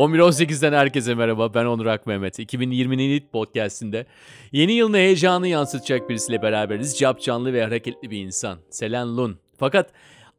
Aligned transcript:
11.18'den 0.00 0.72
herkese 0.72 1.14
merhaba. 1.14 1.54
Ben 1.54 1.64
Onur 1.64 1.86
Ak 1.86 2.06
Mehmet. 2.06 2.38
2020'nin 2.38 2.98
ilk 2.98 3.32
podcastinde 3.32 4.06
yeni 4.52 4.72
yılın 4.72 4.94
heyecanı 4.94 5.48
yansıtacak 5.48 6.08
birisiyle 6.08 6.42
beraberiz. 6.42 6.98
Cap 6.98 7.20
canlı 7.20 7.52
ve 7.52 7.64
hareketli 7.64 8.10
bir 8.10 8.18
insan. 8.18 8.58
Selen 8.70 9.16
Lun. 9.16 9.38
Fakat 9.58 9.90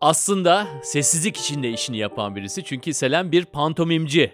aslında 0.01 0.67
sessizlik 0.83 1.37
içinde 1.37 1.69
işini 1.69 1.97
yapan 1.97 2.35
birisi. 2.35 2.63
Çünkü 2.63 2.93
Selen 2.93 3.31
bir 3.31 3.45
pantomimci. 3.45 4.31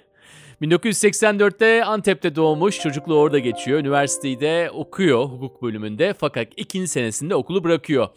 1984'te 0.62 1.84
Antep'te 1.84 2.36
doğmuş, 2.36 2.80
çocukluğu 2.80 3.20
orada 3.20 3.40
geçiyor. 3.40 3.80
Üniversiteyi 3.80 4.40
de 4.40 4.72
okuyor 4.74 5.26
hukuk 5.26 5.62
bölümünde 5.62 6.14
fakat 6.20 6.48
ikinci 6.58 6.88
senesinde 6.88 7.36
okulu 7.36 7.64
bırakıyor. 7.64 8.08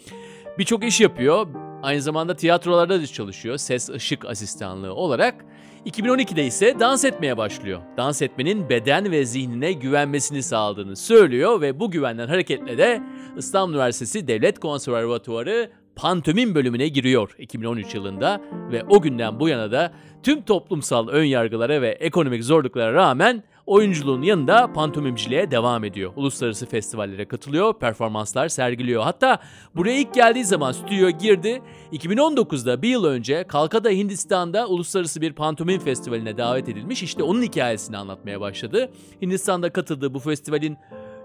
Birçok 0.58 0.84
iş 0.84 1.00
yapıyor. 1.00 1.46
Aynı 1.82 2.02
zamanda 2.02 2.36
tiyatrolarda 2.36 3.00
da 3.00 3.06
çalışıyor. 3.06 3.56
Ses 3.56 3.90
ışık 3.90 4.24
asistanlığı 4.24 4.94
olarak. 4.94 5.44
2012'de 5.86 6.46
ise 6.46 6.80
dans 6.80 7.04
etmeye 7.04 7.36
başlıyor. 7.36 7.80
Dans 7.96 8.22
etmenin 8.22 8.68
beden 8.68 9.10
ve 9.10 9.24
zihnine 9.24 9.72
güvenmesini 9.72 10.42
sağladığını 10.42 10.96
söylüyor 10.96 11.60
ve 11.60 11.80
bu 11.80 11.90
güvenden 11.90 12.28
hareketle 12.28 12.78
de 12.78 13.02
İstanbul 13.36 13.72
Üniversitesi 13.72 14.28
Devlet 14.28 14.58
Konservatuarı 14.58 15.70
pantomim 15.96 16.54
bölümüne 16.54 16.88
giriyor 16.88 17.34
2013 17.38 17.94
yılında 17.94 18.40
ve 18.72 18.84
o 18.88 19.00
günden 19.00 19.40
bu 19.40 19.48
yana 19.48 19.72
da 19.72 19.92
tüm 20.22 20.42
toplumsal 20.42 21.08
önyargılara 21.08 21.82
ve 21.82 21.88
ekonomik 21.88 22.44
zorluklara 22.44 22.92
rağmen 22.92 23.42
oyunculuğun 23.66 24.22
yanında 24.22 24.72
pantomimciliğe 24.72 25.50
devam 25.50 25.84
ediyor. 25.84 26.12
Uluslararası 26.16 26.66
festivallere 26.66 27.28
katılıyor, 27.28 27.78
performanslar 27.78 28.48
sergiliyor. 28.48 29.02
Hatta 29.02 29.38
buraya 29.76 29.98
ilk 29.98 30.14
geldiği 30.14 30.44
zaman 30.44 30.72
stüdyoya 30.72 31.10
girdi. 31.10 31.62
2019'da 31.92 32.82
bir 32.82 32.88
yıl 32.88 33.04
önce 33.04 33.44
Kalkada 33.44 33.90
Hindistan'da 33.90 34.66
uluslararası 34.66 35.20
bir 35.20 35.32
pantomim 35.32 35.80
festivaline 35.80 36.38
davet 36.38 36.68
edilmiş. 36.68 37.02
İşte 37.02 37.22
onun 37.22 37.42
hikayesini 37.42 37.96
anlatmaya 37.96 38.40
başladı. 38.40 38.90
Hindistan'da 39.22 39.72
katıldığı 39.72 40.14
bu 40.14 40.18
festivalin 40.18 40.76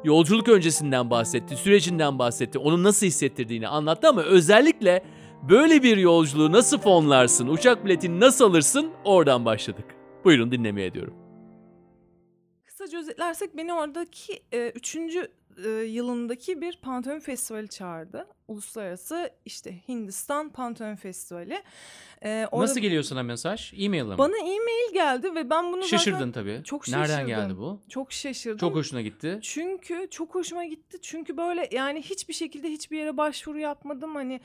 yolculuk 0.03 0.47
öncesinden 0.49 1.09
bahsetti, 1.09 1.55
sürecinden 1.55 2.19
bahsetti, 2.19 2.59
onu 2.59 2.83
nasıl 2.83 3.05
hissettirdiğini 3.05 3.67
anlattı 3.67 4.09
ama 4.09 4.21
özellikle 4.21 5.03
böyle 5.49 5.83
bir 5.83 5.97
yolculuğu 5.97 6.51
nasıl 6.51 6.77
fonlarsın, 6.77 7.47
uçak 7.47 7.85
biletini 7.85 8.19
nasıl 8.19 8.45
alırsın 8.45 8.91
oradan 9.03 9.45
başladık. 9.45 9.85
Buyurun 10.25 10.51
dinlemeye 10.51 10.87
ediyorum. 10.87 11.24
Kısaca 12.85 12.99
özetlersek 12.99 13.57
beni 13.57 13.73
oradaki 13.73 14.43
e, 14.53 14.69
üçüncü 14.69 15.27
e, 15.65 15.69
yılındaki 15.69 16.61
bir 16.61 16.77
pantomim 16.81 17.19
festivali 17.19 17.67
çağırdı. 17.67 18.27
Uluslararası 18.47 19.29
işte 19.45 19.75
Hindistan 19.87 20.49
Pantomim 20.49 20.95
Festivali. 20.95 21.63
E, 22.23 22.47
orada 22.51 22.63
Nasıl 22.63 22.79
geliyor 22.79 23.03
sana 23.03 23.23
mesaj? 23.23 23.73
E-mail 23.77 24.03
mi? 24.03 24.17
Bana 24.17 24.37
e-mail 24.37 24.93
geldi 24.93 25.35
ve 25.35 25.49
ben 25.49 25.73
bunu 25.73 25.83
Şaşırdın 25.83 26.17
zaten 26.17 26.31
tabii. 26.31 26.61
Çok 26.63 26.85
şaşırdım. 26.85 27.01
Nereden 27.01 27.27
geldi 27.27 27.57
bu? 27.57 27.81
Çok 27.89 28.11
şaşırdım. 28.11 28.57
Çok 28.57 28.75
hoşuna 28.75 29.01
gitti. 29.01 29.39
Çünkü 29.41 30.07
çok 30.11 30.35
hoşuma 30.35 30.65
gitti. 30.65 30.97
Çünkü 31.01 31.37
böyle 31.37 31.69
yani 31.71 32.01
hiçbir 32.01 32.33
şekilde 32.33 32.69
hiçbir 32.69 32.97
yere 32.97 33.17
başvuru 33.17 33.59
yapmadım. 33.59 34.15
Hani 34.15 34.39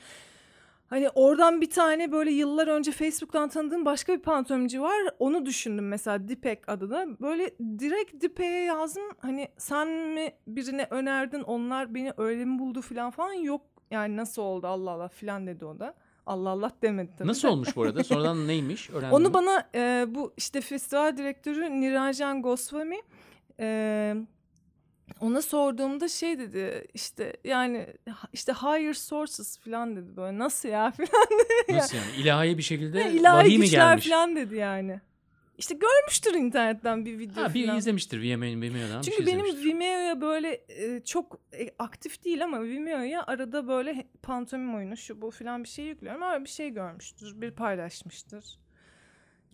Hani 0.91 1.09
oradan 1.09 1.61
bir 1.61 1.69
tane 1.69 2.11
böyle 2.11 2.31
yıllar 2.31 2.67
önce 2.67 2.91
Facebook'tan 2.91 3.49
tanıdığım 3.49 3.85
başka 3.85 4.13
bir 4.13 4.19
pantomimci 4.19 4.81
var. 4.81 4.97
Onu 5.19 5.45
düşündüm 5.45 5.87
mesela 5.87 6.27
Dipek 6.27 6.69
adına. 6.69 7.05
Böyle 7.21 7.51
direkt 7.79 8.21
Dipek'e 8.21 8.45
yazdım. 8.45 9.03
Hani 9.19 9.47
sen 9.57 9.87
mi 9.87 10.33
birine 10.47 10.87
önerdin 10.89 11.41
onlar 11.41 11.93
beni 11.93 12.13
öyle 12.17 12.45
mi 12.45 12.59
buldu 12.59 12.81
falan 12.81 13.11
falan. 13.11 13.33
Yok 13.33 13.61
yani 13.91 14.17
nasıl 14.17 14.41
oldu 14.41 14.67
Allah 14.67 14.91
Allah 14.91 15.07
falan 15.07 15.47
dedi 15.47 15.65
o 15.65 15.79
da. 15.79 15.93
Allah 16.25 16.49
Allah 16.49 16.71
demedi 16.81 17.11
tabii. 17.17 17.27
Nasıl 17.27 17.47
olmuş 17.47 17.75
bu 17.75 17.81
arada? 17.83 18.03
Sonradan 18.03 18.47
neymiş? 18.47 18.89
Öğrendin 18.89 19.15
Onu 19.15 19.33
bana 19.33 19.69
e, 19.75 20.05
bu 20.07 20.33
işte 20.37 20.61
festival 20.61 21.17
direktörü 21.17 21.81
Niranjan 21.81 22.41
Goswami 22.41 22.97
e, 23.59 24.15
ona 25.19 25.41
sorduğumda 25.41 26.07
şey 26.07 26.39
dedi 26.39 26.87
işte 26.93 27.37
yani 27.43 27.87
işte 28.33 28.53
higher 28.53 28.93
sources 28.93 29.59
falan 29.59 29.95
dedi 29.95 30.17
böyle 30.17 30.39
nasıl 30.39 30.69
ya 30.69 30.91
falan 30.97 31.29
dedi. 31.39 31.77
Nasıl 31.77 31.97
yani 31.97 32.11
ilahi 32.17 32.57
bir 32.57 32.63
şekilde 32.63 32.99
ya, 32.99 33.07
ilahi 33.07 33.35
vahiy 33.35 33.57
mi 33.57 33.69
gelmiş? 33.69 34.09
falan 34.09 34.35
dedi 34.35 34.55
yani. 34.55 35.01
İşte 35.57 35.75
görmüştür 35.75 36.33
internetten 36.33 37.05
bir 37.05 37.19
video 37.19 37.43
ha, 37.43 37.53
bir 37.53 37.65
falan. 37.65 37.77
izlemiştir 37.77 38.21
Vimeo'dan. 38.21 39.01
Çünkü 39.01 39.17
şey 39.17 39.27
benim 39.27 39.45
Vimeo'ya 39.45 40.21
böyle 40.21 40.61
e, 40.69 41.01
çok 41.05 41.39
e, 41.53 41.69
aktif 41.79 42.23
değil 42.23 42.43
ama 42.43 42.63
Vimeo'ya 42.63 43.23
arada 43.27 43.67
böyle 43.67 44.07
pantomim 44.21 44.75
oyunu 44.75 44.97
şu 44.97 45.21
bu 45.21 45.31
falan 45.31 45.63
bir 45.63 45.69
şey 45.69 45.85
yüklüyorum. 45.85 46.21
Öyle 46.21 46.43
bir 46.43 46.49
şey 46.49 46.69
görmüştür, 46.69 47.41
bir 47.41 47.51
paylaşmıştır. 47.51 48.45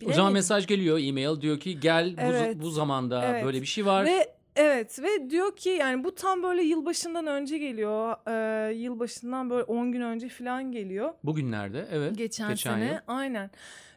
Bilemedim. 0.00 0.12
O 0.12 0.16
zaman 0.16 0.32
mesaj 0.32 0.66
geliyor 0.66 0.98
e-mail 1.02 1.40
diyor 1.40 1.60
ki 1.60 1.80
gel 1.80 2.14
evet, 2.18 2.56
bu, 2.56 2.62
bu 2.62 2.70
zamanda 2.70 3.24
evet. 3.24 3.44
böyle 3.44 3.60
bir 3.60 3.66
şey 3.66 3.86
var. 3.86 4.06
Ve 4.06 4.37
Evet 4.58 5.02
ve 5.02 5.30
diyor 5.30 5.56
ki 5.56 5.68
yani 5.68 6.04
bu 6.04 6.14
tam 6.14 6.42
böyle 6.42 6.62
yılbaşından 6.62 7.26
önce 7.26 7.58
geliyor. 7.58 8.16
Ee, 8.28 8.72
yılbaşından 8.72 9.50
böyle 9.50 9.62
10 9.62 9.92
gün 9.92 10.00
önce 10.00 10.28
falan 10.28 10.72
geliyor. 10.72 11.14
Bugünlerde 11.24 11.88
evet. 11.90 12.16
Geçen, 12.16 12.48
geçen 12.48 12.74
sene 12.74 12.86
yıl. 12.86 12.98
aynen. 13.06 13.50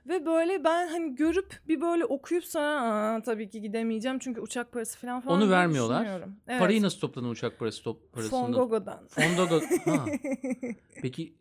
Ve 0.07 0.25
böyle 0.25 0.63
ben 0.63 0.87
hani 0.87 1.15
görüp 1.15 1.59
bir 1.67 1.81
böyle 1.81 2.05
okuyup 2.05 2.45
sana 2.45 3.21
tabii 3.21 3.49
ki 3.49 3.61
gidemeyeceğim 3.61 4.19
çünkü 4.19 4.41
uçak 4.41 4.71
parası 4.71 4.99
falan 4.99 5.21
falan 5.21 5.41
Onu 5.41 5.49
vermiyorlar. 5.49 6.07
Evet. 6.47 6.59
Parayı 6.59 6.81
nasıl 6.81 6.99
topladın 6.99 7.29
uçak 7.29 7.59
parası 7.59 7.83
top 7.83 8.13
parasını? 8.13 8.39
Fongogo'dan. 8.39 9.07
Fongogo. 9.07 9.61
ha. 9.85 10.05
Peki 11.01 11.33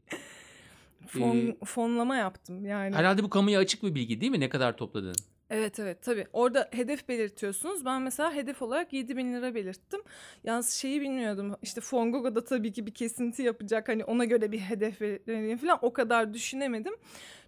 Fon, 1.07 1.37
e, 1.37 1.57
fonlama 1.65 2.17
yaptım 2.17 2.67
yani. 2.67 2.97
Herhalde 2.97 3.23
bu 3.23 3.31
kamuya 3.31 3.61
açık 3.61 3.83
bir 3.83 3.95
bilgi 3.95 4.21
değil 4.21 4.33
mi? 4.33 4.41
Ne 4.41 4.49
kadar 4.49 4.77
topladın? 4.77 5.15
Evet 5.51 5.79
evet 5.79 6.03
tabii. 6.03 6.27
Orada 6.33 6.69
hedef 6.73 7.09
belirtiyorsunuz. 7.09 7.85
Ben 7.85 8.03
mesela 8.03 8.35
hedef 8.35 8.63
olarak 8.63 8.93
7 8.93 9.17
bin 9.17 9.33
lira 9.33 9.55
belirttim. 9.55 10.01
Yalnız 10.45 10.71
şeyi 10.71 11.01
bilmiyordum. 11.01 11.57
İşte 11.63 11.81
Fongogo'da 11.81 12.45
tabii 12.45 12.73
ki 12.73 12.87
bir 12.87 12.95
kesinti 12.95 13.43
yapacak. 13.43 13.89
Hani 13.89 14.05
ona 14.05 14.25
göre 14.25 14.53
bir 14.53 14.59
hedef 14.59 15.01
vereyim 15.01 15.59
falan. 15.59 15.79
O 15.83 15.93
kadar 15.93 16.35
düşünemedim. 16.35 16.93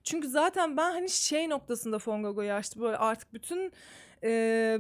Çünkü 0.05 0.29
zaten 0.29 0.77
ben 0.77 0.91
hani 0.93 1.11
şey 1.11 1.49
noktasında 1.49 1.99
Fongogo'yu 1.99 2.53
açtım. 2.53 2.83
Böyle 2.83 2.97
artık 2.97 3.35
bütün 3.35 3.73
e, 4.23 4.29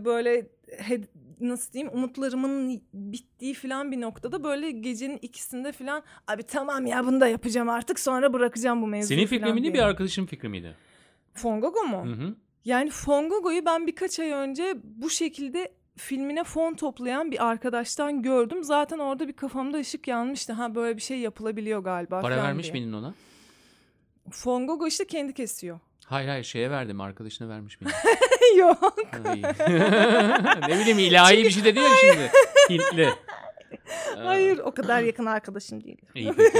böyle 0.04 0.46
he, 0.78 1.00
nasıl 1.40 1.72
diyeyim 1.72 1.94
umutlarımın 1.94 2.82
bittiği 2.94 3.54
falan 3.54 3.92
bir 3.92 4.00
noktada 4.00 4.44
böyle 4.44 4.70
gecenin 4.70 5.18
ikisinde 5.22 5.72
falan 5.72 6.02
abi 6.28 6.42
tamam 6.42 6.86
ya 6.86 7.06
bunu 7.06 7.20
da 7.20 7.28
yapacağım 7.28 7.68
artık 7.68 8.00
sonra 8.00 8.32
bırakacağım 8.32 8.82
bu 8.82 8.86
mevzuyu 8.86 9.18
Senin 9.18 9.26
fikrin 9.26 9.54
miydi 9.54 9.74
bir 9.74 9.78
arkadaşın 9.78 10.26
fikri 10.26 10.48
miydi? 10.48 10.76
Fongogo 11.34 11.82
mu? 11.82 12.06
Hı 12.06 12.12
hı. 12.12 12.34
Yani 12.64 12.90
Fongogo'yu 12.90 13.64
ben 13.66 13.86
birkaç 13.86 14.20
ay 14.20 14.30
önce 14.30 14.74
bu 14.84 15.10
şekilde 15.10 15.72
filmine 15.96 16.44
fon 16.44 16.74
toplayan 16.74 17.30
bir 17.30 17.46
arkadaştan 17.46 18.22
gördüm. 18.22 18.64
Zaten 18.64 18.98
orada 18.98 19.28
bir 19.28 19.32
kafamda 19.32 19.78
ışık 19.78 20.08
yanmıştı. 20.08 20.52
Ha 20.52 20.74
böyle 20.74 20.96
bir 20.96 21.02
şey 21.02 21.18
yapılabiliyor 21.18 21.80
galiba. 21.80 22.20
Para 22.20 22.36
vermiş 22.36 22.72
miydin 22.72 22.92
ona? 22.92 23.14
Fongogo 24.30 24.86
işte 24.86 25.06
kendi 25.06 25.34
kesiyor. 25.34 25.80
Hayır 26.04 26.28
hayır 26.28 26.44
şeye 26.44 26.70
verdim 26.70 27.00
arkadaşına 27.00 27.48
vermiş 27.48 27.80
miydim? 27.80 27.96
Yok. 28.56 28.96
ne 30.68 30.78
bileyim 30.78 30.98
ilahi 30.98 31.34
Çünkü... 31.34 31.48
bir 31.48 31.50
şey 31.50 31.64
dedi 31.64 31.78
ya 31.78 31.90
şimdi. 32.00 32.30
Hintli. 32.70 33.08
Hayır 34.16 34.58
o 34.58 34.74
kadar 34.74 35.02
yakın 35.02 35.26
arkadaşım 35.26 35.84
değil. 35.84 35.98
İyi 36.14 36.32
peki. 36.32 36.58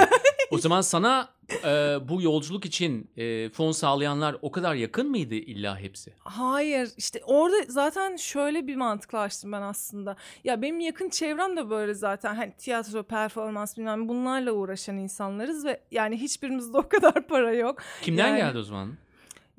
O 0.52 0.58
zaman 0.58 0.80
sana 0.80 1.28
e, 1.64 1.68
bu 2.08 2.22
yolculuk 2.22 2.64
için 2.64 3.10
e, 3.16 3.48
fon 3.48 3.72
sağlayanlar 3.72 4.36
o 4.42 4.50
kadar 4.50 4.74
yakın 4.74 5.10
mıydı 5.10 5.34
illa 5.34 5.78
hepsi? 5.78 6.12
Hayır 6.18 6.90
işte 6.96 7.20
orada 7.24 7.56
zaten 7.68 8.16
şöyle 8.16 8.66
bir 8.66 8.76
mantıkla 8.76 9.20
açtım 9.20 9.52
ben 9.52 9.62
aslında. 9.62 10.16
Ya 10.44 10.62
benim 10.62 10.80
yakın 10.80 11.08
çevrem 11.08 11.56
de 11.56 11.70
böyle 11.70 11.94
zaten 11.94 12.34
hani 12.34 12.52
tiyatro, 12.58 13.02
performans 13.02 13.78
bilmem 13.78 14.08
bunlarla 14.08 14.52
uğraşan 14.52 14.98
insanlarız 14.98 15.64
ve 15.64 15.80
yani 15.90 16.20
hiçbirimizde 16.20 16.78
o 16.78 16.88
kadar 16.88 17.26
para 17.26 17.52
yok. 17.52 17.78
Kimden 18.02 18.28
yani, 18.28 18.38
geldi 18.38 18.58
o 18.58 18.62
zaman? 18.62 18.92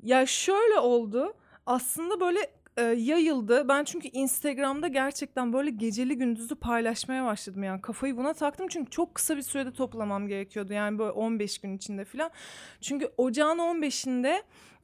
Ya 0.02 0.26
şöyle 0.26 0.78
oldu. 0.78 1.34
Aslında 1.66 2.20
böyle 2.20 2.50
e, 2.76 2.82
yayıldı. 2.82 3.68
Ben 3.68 3.84
çünkü 3.84 4.08
Instagram'da 4.08 4.88
gerçekten 4.88 5.52
böyle 5.52 5.70
geceli 5.70 6.18
gündüzü 6.18 6.54
paylaşmaya 6.54 7.24
başladım 7.24 7.62
yani 7.62 7.80
kafayı 7.80 8.16
buna 8.16 8.34
taktım 8.34 8.66
çünkü 8.70 8.90
çok 8.90 9.14
kısa 9.14 9.36
bir 9.36 9.42
sürede 9.42 9.72
toplamam 9.72 10.28
gerekiyordu 10.28 10.72
yani 10.72 10.98
böyle 10.98 11.10
15 11.10 11.58
gün 11.58 11.76
içinde 11.76 12.04
falan. 12.04 12.30
Çünkü 12.80 13.10
ocağın 13.16 13.58
15'inde 13.58 14.42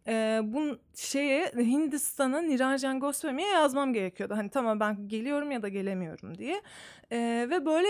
e, 0.08 0.40
bu 0.44 0.78
şeye 0.94 1.52
Hindistan'a 1.56 2.40
Niranjan 2.40 3.00
Goswami'ye 3.00 3.48
yazmam 3.48 3.92
gerekiyordu. 3.92 4.36
Hani 4.36 4.50
tamam 4.50 4.80
ben 4.80 5.08
geliyorum 5.08 5.50
ya 5.50 5.62
da 5.62 5.68
gelemiyorum 5.68 6.38
diye. 6.38 6.62
E, 7.12 7.46
ve 7.50 7.66
böyle 7.66 7.88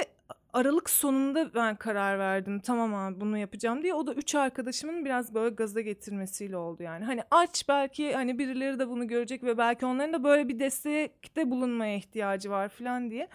Aralık 0.52 0.90
sonunda 0.90 1.54
ben 1.54 1.76
karar 1.76 2.18
verdim. 2.18 2.60
Tamam 2.60 2.94
abi 2.94 3.20
bunu 3.20 3.38
yapacağım 3.38 3.82
diye. 3.82 3.94
O 3.94 4.06
da 4.06 4.14
üç 4.14 4.34
arkadaşımın 4.34 5.04
biraz 5.04 5.34
böyle 5.34 5.54
gaza 5.54 5.80
getirmesiyle 5.80 6.56
oldu 6.56 6.82
yani. 6.82 7.04
Hani 7.04 7.22
aç 7.30 7.68
belki 7.68 8.14
hani 8.14 8.38
birileri 8.38 8.78
de 8.78 8.88
bunu 8.88 9.08
görecek 9.08 9.42
ve 9.44 9.58
belki 9.58 9.86
onların 9.86 10.12
da 10.12 10.24
böyle 10.24 10.48
bir 10.48 10.58
destekte 10.58 11.50
bulunmaya 11.50 11.96
ihtiyacı 11.96 12.50
var 12.50 12.68
falan 12.68 13.10
diye. 13.10 13.28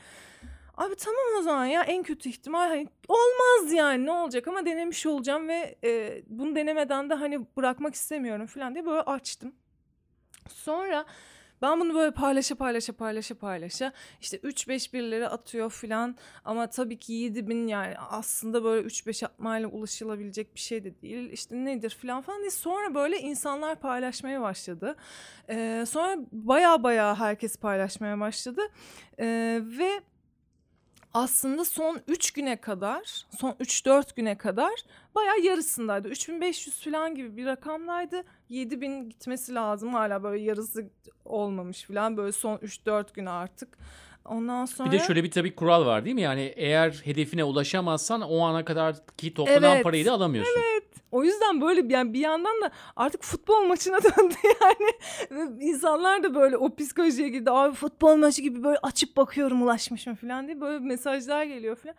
Abi 0.77 0.95
tamam 0.95 1.23
o 1.39 1.41
zaman 1.41 1.65
ya 1.65 1.83
en 1.83 2.03
kötü 2.03 2.29
ihtimal 2.29 2.67
hani 2.67 2.87
olmaz 3.07 3.73
yani 3.73 4.05
ne 4.05 4.11
olacak 4.11 4.47
ama 4.47 4.65
denemiş 4.65 5.05
olacağım 5.05 5.47
ve 5.47 5.75
e, 5.83 6.21
bunu 6.27 6.55
denemeden 6.55 7.09
de 7.09 7.13
hani 7.13 7.45
bırakmak 7.57 7.95
istemiyorum 7.95 8.45
falan 8.45 8.75
diye 8.75 8.85
böyle 8.85 9.01
açtım. 9.01 9.55
Sonra 10.49 11.05
Ben 11.61 11.79
bunu 11.79 11.93
böyle 11.95 12.11
paylaşa 12.11 12.55
paylaşa 12.55 12.93
paylaşa 12.93 13.35
paylaşa 13.35 13.91
işte 14.21 14.37
3-5 14.37 14.93
birileri 14.93 15.27
atıyor 15.27 15.69
filan 15.69 16.15
ama 16.45 16.69
tabii 16.69 16.99
ki 16.99 17.13
7 17.13 17.47
bin 17.47 17.67
yani 17.67 17.97
aslında 17.97 18.63
böyle 18.63 18.87
3-5 18.87 19.25
atmayla 19.25 19.69
ulaşılabilecek 19.69 20.55
bir 20.55 20.59
şey 20.59 20.83
de 20.83 21.01
değil. 21.01 21.29
İşte 21.31 21.55
nedir 21.65 21.89
filan 21.89 22.21
falan 22.21 22.39
diye 22.39 22.51
sonra 22.51 22.95
böyle 22.95 23.19
insanlar 23.19 23.79
paylaşmaya 23.79 24.41
başladı. 24.41 24.95
Ee, 25.49 25.85
sonra 25.87 26.17
baya 26.31 26.83
baya 26.83 27.19
herkes 27.19 27.57
paylaşmaya 27.57 28.19
başladı 28.19 28.61
Ee, 29.19 29.61
ve 29.63 30.01
aslında 31.13 31.65
son 31.65 32.01
3 32.07 32.31
güne 32.31 32.61
kadar, 32.61 33.25
son 33.39 33.51
3-4 33.51 34.15
güne 34.15 34.37
kadar 34.37 34.73
bayağı 35.15 35.39
yarısındaydı. 35.39 36.07
3500 36.07 36.83
falan 36.83 37.15
gibi 37.15 37.37
bir 37.37 37.45
rakamdaydı. 37.45 38.23
7000 38.49 39.09
gitmesi 39.09 39.53
lazım. 39.53 39.93
Hala 39.93 40.23
böyle 40.23 40.43
yarısı 40.43 40.89
olmamış 41.25 41.83
falan. 41.83 42.17
Böyle 42.17 42.31
son 42.31 42.57
3-4 42.57 43.13
gün 43.13 43.25
artık. 43.25 43.77
Ondan 44.25 44.65
sonra... 44.65 44.91
Bir 44.91 44.99
de 44.99 45.03
şöyle 45.03 45.23
bir 45.23 45.31
tabii 45.31 45.55
kural 45.55 45.85
var 45.85 46.05
değil 46.05 46.15
mi? 46.15 46.21
Yani 46.21 46.53
eğer 46.55 47.01
hedefine 47.03 47.43
ulaşamazsan 47.43 48.21
o 48.21 48.39
ana 48.39 48.65
kadar 48.65 48.95
ki 49.17 49.33
toplanan 49.33 49.73
Evet. 49.73 49.83
parayı 49.83 50.05
da 50.05 50.11
alamıyorsun. 50.11 50.61
O 51.15 51.23
yüzden 51.23 51.61
böyle 51.61 51.93
yani 51.93 52.13
bir 52.13 52.19
yandan 52.19 52.61
da 52.61 52.71
artık 52.95 53.23
futbol 53.23 53.65
maçına 53.65 53.97
döndü 54.03 54.35
yani. 54.61 54.91
İnsanlar 55.63 56.23
da 56.23 56.35
böyle 56.35 56.57
o 56.57 56.75
psikolojiye 56.75 57.29
girdi. 57.29 57.51
Abi 57.51 57.75
futbol 57.75 58.15
maçı 58.15 58.41
gibi 58.41 58.63
böyle 58.63 58.77
açıp 58.83 59.17
bakıyorum 59.17 59.61
ulaşmış 59.61 60.07
mı 60.07 60.15
falan 60.15 60.47
diye 60.47 60.61
böyle 60.61 60.79
mesajlar 60.79 61.43
geliyor 61.43 61.75
falan. 61.75 61.95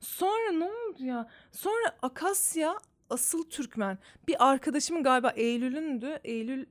Sonra 0.00 0.52
ne 0.52 0.64
oldu 0.64 1.04
ya? 1.04 1.28
Sonra 1.52 1.96
Akasya 2.02 2.76
asıl 3.10 3.50
Türkmen. 3.50 3.98
Bir 4.28 4.50
arkadaşımın 4.50 5.02
galiba 5.02 5.30
Eylül'ündü. 5.30 6.20
Eylül 6.24 6.66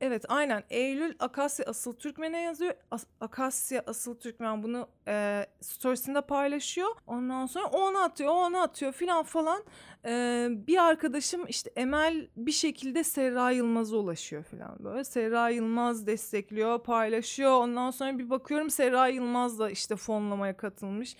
Evet 0.00 0.24
aynen 0.28 0.62
Eylül 0.70 1.14
Akasya 1.18 1.66
Asıl 1.68 1.92
Türkmen'e 1.92 2.40
yazıyor. 2.40 2.74
As- 2.90 3.06
Akasya 3.20 3.82
Asıl 3.86 4.14
Türkmen 4.14 4.62
bunu 4.62 4.88
e, 5.08 5.46
storiesinde 5.60 6.20
paylaşıyor. 6.20 6.88
Ondan 7.06 7.46
sonra 7.46 7.66
o 7.66 7.78
ona 7.80 8.02
atıyor, 8.02 8.30
o 8.30 8.34
ona 8.34 8.62
atıyor 8.62 8.92
filan 8.92 9.22
falan. 9.22 9.64
E, 10.04 10.46
bir 10.50 10.84
arkadaşım 10.84 11.46
işte 11.46 11.70
Emel 11.76 12.28
bir 12.36 12.52
şekilde 12.52 13.04
Serra 13.04 13.50
Yılmaz'a 13.50 13.96
ulaşıyor 13.96 14.44
filan 14.44 14.76
böyle. 14.84 15.04
Serra 15.04 15.48
Yılmaz 15.48 16.06
destekliyor, 16.06 16.82
paylaşıyor. 16.82 17.52
Ondan 17.52 17.90
sonra 17.90 18.18
bir 18.18 18.30
bakıyorum 18.30 18.70
Serra 18.70 19.08
Yılmaz 19.08 19.58
da 19.58 19.70
işte 19.70 19.96
fonlamaya 19.96 20.56
katılmış. 20.56 21.16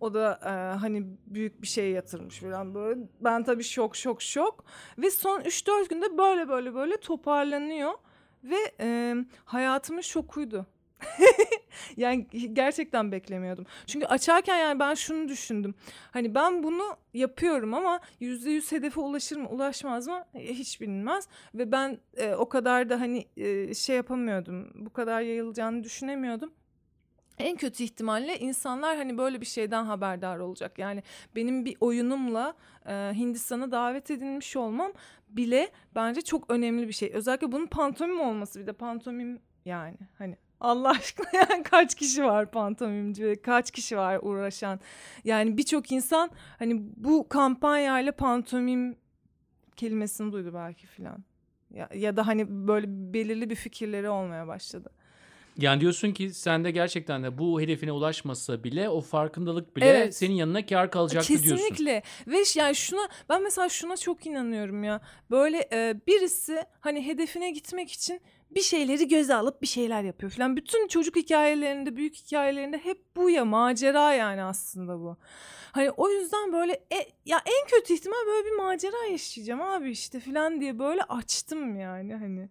O 0.00 0.14
da 0.14 0.40
e, 0.44 0.78
hani 0.78 1.02
büyük 1.26 1.62
bir 1.62 1.66
şey 1.66 1.90
yatırmış 1.90 2.38
falan 2.40 2.74
böyle. 2.74 3.00
Ben 3.20 3.44
tabii 3.44 3.64
şok 3.64 3.96
şok 3.96 4.22
şok. 4.22 4.64
Ve 4.98 5.10
son 5.10 5.40
3-4 5.40 5.88
günde 5.88 6.18
böyle 6.18 6.48
böyle 6.48 6.74
böyle 6.74 6.96
toparlanıyor. 6.96 7.92
Ve 8.44 8.56
e, 8.80 9.14
hayatımın 9.44 10.00
şokuydu. 10.00 10.66
yani 11.96 12.26
gerçekten 12.52 13.12
beklemiyordum. 13.12 13.66
Çünkü 13.86 14.06
açarken 14.06 14.56
yani 14.56 14.78
ben 14.80 14.94
şunu 14.94 15.28
düşündüm. 15.28 15.74
Hani 16.10 16.34
ben 16.34 16.62
bunu 16.62 16.96
yapıyorum 17.14 17.74
ama 17.74 18.00
yüzde 18.20 18.50
yüz 18.50 18.72
hedefe 18.72 19.00
ulaşır 19.00 19.36
mı 19.36 19.48
ulaşmaz 19.48 20.06
mı 20.06 20.24
E, 20.34 20.54
hiç 20.54 20.80
bilinmez. 20.80 21.28
Ve 21.54 21.72
ben 21.72 21.98
e, 22.16 22.34
o 22.34 22.48
kadar 22.48 22.88
da 22.88 23.00
hani 23.00 23.26
e, 23.36 23.74
şey 23.74 23.96
yapamıyordum. 23.96 24.70
Bu 24.74 24.92
kadar 24.92 25.20
yayılacağını 25.20 25.84
düşünemiyordum. 25.84 26.52
En 27.38 27.56
kötü 27.56 27.84
ihtimalle 27.84 28.38
insanlar 28.38 28.96
hani 28.96 29.18
böyle 29.18 29.40
bir 29.40 29.46
şeyden 29.46 29.84
haberdar 29.84 30.38
olacak. 30.38 30.78
Yani 30.78 31.02
benim 31.36 31.64
bir 31.64 31.76
oyunumla 31.80 32.54
e, 32.86 32.92
Hindistan'a 32.92 33.70
davet 33.70 34.10
edilmiş 34.10 34.56
olmam 34.56 34.92
bile 35.28 35.70
bence 35.94 36.20
çok 36.22 36.50
önemli 36.50 36.88
bir 36.88 36.92
şey. 36.92 37.10
Özellikle 37.14 37.52
bunun 37.52 37.66
pantomim 37.66 38.20
olması 38.20 38.60
bir 38.60 38.66
de 38.66 38.72
pantomim 38.72 39.40
yani 39.64 39.96
hani 40.18 40.36
Allah 40.60 40.90
aşkına 40.90 41.26
yani 41.50 41.62
kaç 41.62 41.94
kişi 41.94 42.24
var 42.24 42.50
pantomimci 42.50 43.36
kaç 43.42 43.70
kişi 43.70 43.96
var 43.96 44.18
uğraşan. 44.22 44.80
Yani 45.24 45.56
birçok 45.58 45.92
insan 45.92 46.30
hani 46.58 46.82
bu 46.96 47.28
kampanyayla 47.28 48.12
pantomim 48.12 48.96
kelimesini 49.76 50.32
duydu 50.32 50.54
belki 50.54 50.86
filan. 50.86 51.24
Ya, 51.70 51.88
ya 51.94 52.16
da 52.16 52.26
hani 52.26 52.68
böyle 52.68 52.86
belirli 52.88 53.50
bir 53.50 53.54
fikirleri 53.54 54.08
olmaya 54.08 54.46
başladı. 54.46 54.90
Yani 55.58 55.80
diyorsun 55.80 56.12
ki 56.12 56.30
sende 56.30 56.70
gerçekten 56.70 57.22
de 57.22 57.38
bu 57.38 57.60
hedefine 57.60 57.92
ulaşmasa 57.92 58.64
bile 58.64 58.88
o 58.88 59.00
farkındalık 59.00 59.76
bile 59.76 59.86
Evet. 59.86 60.16
senin 60.16 60.34
yanına 60.34 60.66
kar 60.66 60.90
kalacaktı 60.90 61.28
diyorsun. 61.28 61.68
Kesinlikle 61.68 62.02
ve 62.26 62.36
yani 62.54 62.74
şuna 62.74 63.08
ben 63.28 63.42
mesela 63.42 63.68
şuna 63.68 63.96
çok 63.96 64.26
inanıyorum 64.26 64.84
ya. 64.84 65.00
Böyle 65.30 65.68
e, 65.72 66.00
birisi 66.06 66.64
hani 66.80 67.06
hedefine 67.06 67.50
gitmek 67.50 67.92
için 67.92 68.20
bir 68.50 68.60
şeyleri 68.60 69.08
göze 69.08 69.34
alıp 69.34 69.62
bir 69.62 69.66
şeyler 69.66 70.02
yapıyor 70.02 70.32
falan. 70.32 70.56
Bütün 70.56 70.88
çocuk 70.88 71.16
hikayelerinde, 71.16 71.96
büyük 71.96 72.14
hikayelerinde 72.14 72.78
hep 72.78 72.98
bu 73.16 73.30
ya 73.30 73.44
macera 73.44 74.12
yani 74.12 74.42
aslında 74.42 74.98
bu. 74.98 75.16
Hani 75.72 75.90
o 75.90 76.08
yüzden 76.10 76.52
böyle 76.52 76.72
e- 76.72 77.12
ya 77.26 77.40
en 77.46 77.66
kötü 77.68 77.94
ihtimal 77.94 78.26
böyle 78.26 78.46
bir 78.46 78.56
macera 78.56 79.04
yaşayacağım 79.10 79.62
abi 79.62 79.90
işte 79.90 80.20
falan 80.20 80.60
diye 80.60 80.78
böyle 80.78 81.02
açtım 81.02 81.80
yani 81.80 82.14
hani. 82.14 82.48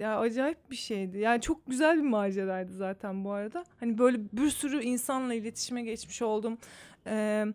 Ya 0.00 0.18
acayip 0.18 0.70
bir 0.70 0.76
şeydi. 0.76 1.18
Yani 1.18 1.40
çok 1.40 1.66
güzel 1.66 1.96
bir 1.96 2.08
maceraydı 2.08 2.72
zaten 2.72 3.24
bu 3.24 3.32
arada. 3.32 3.64
Hani 3.80 3.98
böyle 3.98 4.18
bir 4.32 4.50
sürü 4.50 4.82
insanla 4.82 5.34
iletişime 5.34 5.82
geçmiş 5.82 6.22
oldum. 6.22 6.58
Ee, 7.06 7.46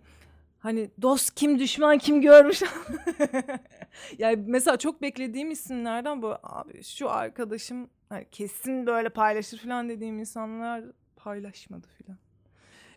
hani 0.59 0.89
dost 1.01 1.35
kim 1.35 1.59
düşman 1.59 1.97
kim 1.97 2.21
görmüş. 2.21 2.61
yani 4.17 4.43
mesela 4.47 4.77
çok 4.77 5.01
beklediğim 5.01 5.51
isimlerden 5.51 6.21
bu 6.21 6.35
abi 6.43 6.83
şu 6.83 7.09
arkadaşım 7.09 7.89
hani 8.09 8.25
kesin 8.31 8.85
böyle 8.85 9.09
paylaşır 9.09 9.57
falan 9.57 9.89
dediğim 9.89 10.19
insanlar 10.19 10.83
paylaşmadı 11.15 11.87
falan. 11.87 12.17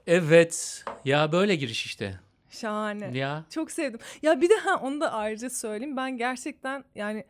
Evet. 0.07 0.85
Ya 1.05 1.33
böyle 1.33 1.57
giriş 1.57 1.87
işte. 1.87 2.21
Şahane. 2.51 3.19
Ya 3.19 3.45
Çok 3.51 3.71
sevdim. 3.71 4.01
Ya 4.23 4.41
bir 4.41 4.49
de 4.49 4.57
ha 4.57 4.81
onu 4.83 5.01
da 5.01 5.13
ayrıca 5.13 5.51
söyleyeyim. 5.51 5.97
Ben 5.97 6.17
gerçekten 6.17 6.85
yani 6.95 7.25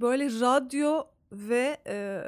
böyle 0.00 0.26
radyo 0.40 1.04
ve 1.32 1.80
e, 1.86 2.22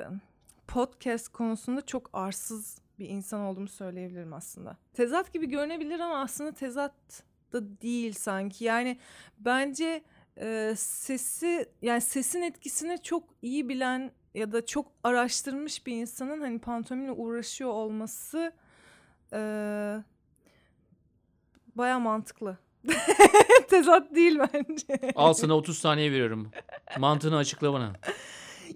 podcast 0.69 1.29
konusunda 1.29 1.87
çok 1.87 2.11
arsız 2.13 2.79
bir 2.99 3.09
insan 3.09 3.41
olduğumu 3.41 3.69
söyleyebilirim 3.69 4.33
aslında. 4.33 4.77
Tezat 4.93 5.33
gibi 5.33 5.47
görünebilir 5.47 6.01
ama 6.01 6.21
aslında 6.21 6.53
tezat 6.53 6.95
da 7.53 7.81
değil 7.83 8.13
sanki. 8.13 8.65
Yani 8.65 8.99
bence 9.39 10.03
e, 10.41 10.75
sesi 10.77 11.69
yani 11.83 12.01
sesin 12.01 12.43
etkisini 12.43 13.03
çok 13.03 13.25
iyi 13.43 13.69
bilen 13.69 14.13
ya 14.35 14.53
da 14.53 14.67
çok 14.67 14.93
araştırmış 15.05 15.87
bir 15.87 15.93
insanın 15.93 16.41
hani 16.41 16.59
pantomimle 16.59 17.13
uğraşıyor 17.13 17.71
olması 17.71 18.53
e, 19.33 19.39
baya 21.75 21.99
mantıklı. 21.99 22.59
Tezat 23.69 24.15
değil 24.15 24.39
bence. 24.39 25.13
al 25.15 25.33
sana 25.33 25.57
30 25.57 25.79
saniye 25.79 26.13
veriyorum. 26.13 26.51
Mantığını 26.99 27.37
açıkla 27.37 27.73
bana. 27.73 27.93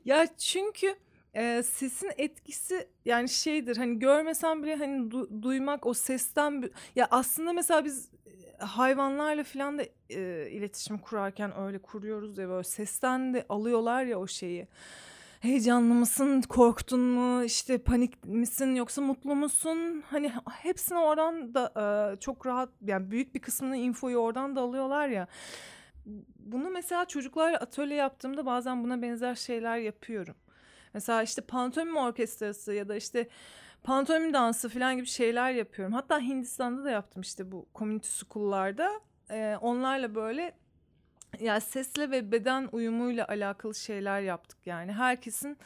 Ya 0.05 0.27
çünkü 0.39 0.95
e, 1.35 1.63
sesin 1.63 2.11
etkisi 2.19 2.89
yani 3.05 3.29
şeydir 3.29 3.77
hani 3.77 3.99
görmesem 3.99 4.63
bile 4.63 4.77
hani 4.77 5.11
du- 5.11 5.43
duymak 5.43 5.87
o 5.87 5.95
sesten 5.95 6.71
ya 6.97 7.09
aslında 7.11 7.53
mesela 7.53 7.85
biz 7.85 8.09
e, 8.27 8.65
hayvanlarla 8.65 9.45
falan 9.45 9.79
da 9.79 9.83
e, 10.11 10.51
iletişim 10.51 10.99
kurarken 10.99 11.59
öyle 11.59 11.79
kuruyoruz 11.79 12.39
ya 12.39 12.49
böyle 12.49 12.65
sesten 12.65 13.35
de 13.35 13.47
alıyorlar 13.49 14.05
ya 14.05 14.19
o 14.19 14.27
şeyi. 14.27 14.69
Heyecanlı 15.41 15.95
mısın, 15.95 16.43
korktun 16.43 17.01
mu, 17.01 17.45
işte 17.45 17.79
panik 17.79 18.25
misin 18.25 18.75
yoksa 18.75 19.03
mutlu 19.03 19.35
musun? 19.35 20.05
Hani 20.11 20.33
hepsini 20.51 20.99
oradan 20.99 21.55
da 21.55 21.73
e, 21.77 22.21
çok 22.21 22.47
rahat 22.47 22.69
yani 22.87 23.11
büyük 23.11 23.35
bir 23.35 23.41
kısmını 23.41 23.77
infoyu 23.77 24.17
oradan 24.17 24.57
da 24.57 24.61
alıyorlar 24.61 25.09
ya. 25.09 25.27
Bunu 26.39 26.71
mesela 26.71 27.05
çocuklarla 27.05 27.59
atölye 27.59 27.97
yaptığımda 27.97 28.47
bazen 28.47 28.85
buna 28.85 29.03
benzer 29.03 29.35
şeyler 29.35 29.79
yapıyorum. 29.79 30.35
Mesela 30.95 31.23
işte 31.23 31.43
pantomim 31.43 31.97
orkestrası 31.97 32.75
ya 32.75 32.89
da 32.89 32.97
işte 32.97 33.29
pantomim 33.83 34.35
dansı 34.35 34.69
falan 34.69 34.97
gibi 34.97 35.07
şeyler 35.07 35.53
yapıyorum. 35.53 35.95
Hatta 35.95 36.21
Hindistan'da 36.21 36.85
da 36.85 36.91
yaptım 36.91 37.23
işte 37.23 37.53
bu 37.53 37.67
community 37.75 38.09
school'larda. 38.09 39.01
Ee, 39.31 39.57
onlarla 39.61 40.15
böyle 40.15 40.53
ya 41.41 41.61
sesle 41.61 42.11
ve 42.11 42.33
beden 42.33 42.69
uyumuyla 42.73 43.29
alakalı 43.29 43.75
şeyler 43.75 44.21
yaptık 44.21 44.59
yani. 44.67 44.93
Herkesin 44.93 45.59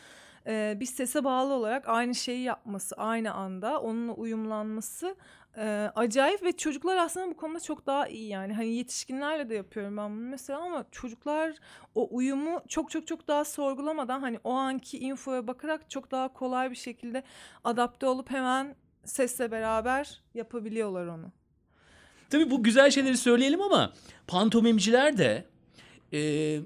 e, 0.47 0.77
bir 0.81 0.87
sese 0.87 1.25
bağlı 1.25 1.53
olarak 1.53 1.89
aynı 1.89 2.15
şeyi 2.15 2.43
yapması 2.43 2.95
aynı 2.97 3.35
anda 3.35 3.81
onunla 3.81 4.13
uyumlanması 4.13 5.17
e, 5.57 5.91
acayip 5.95 6.43
ve 6.43 6.53
çocuklar 6.53 6.97
aslında 6.97 7.31
bu 7.31 7.37
konuda 7.37 7.61
çok 7.61 7.87
daha 7.87 8.09
iyi 8.09 8.29
yani. 8.29 8.55
Hani 8.55 8.75
yetişkinlerle 8.75 9.49
de 9.49 9.55
yapıyorum 9.55 9.97
ben 9.97 10.11
bunu 10.11 10.29
mesela 10.29 10.61
ama 10.61 10.85
çocuklar 10.91 11.55
o 11.95 12.09
uyumu 12.11 12.63
çok 12.69 12.91
çok 12.91 13.07
çok 13.07 13.29
daha 13.29 13.45
sorgulamadan 13.45 14.21
hani 14.21 14.39
o 14.45 14.53
anki 14.53 14.99
infoya 14.99 15.47
bakarak 15.47 15.91
çok 15.91 16.11
daha 16.11 16.33
kolay 16.33 16.71
bir 16.71 16.77
şekilde 16.77 17.23
adapte 17.65 18.07
olup 18.07 18.31
hemen 18.31 18.77
sesle 19.05 19.51
beraber 19.51 20.23
yapabiliyorlar 20.35 21.07
onu. 21.07 21.33
Tabii 22.31 22.51
bu 22.51 22.63
güzel 22.63 22.91
şeyleri 22.91 23.17
söyleyelim 23.17 23.63
ama 23.63 23.93
pantomimciler 24.27 25.19
de 25.19 25.45
e, 26.13 26.61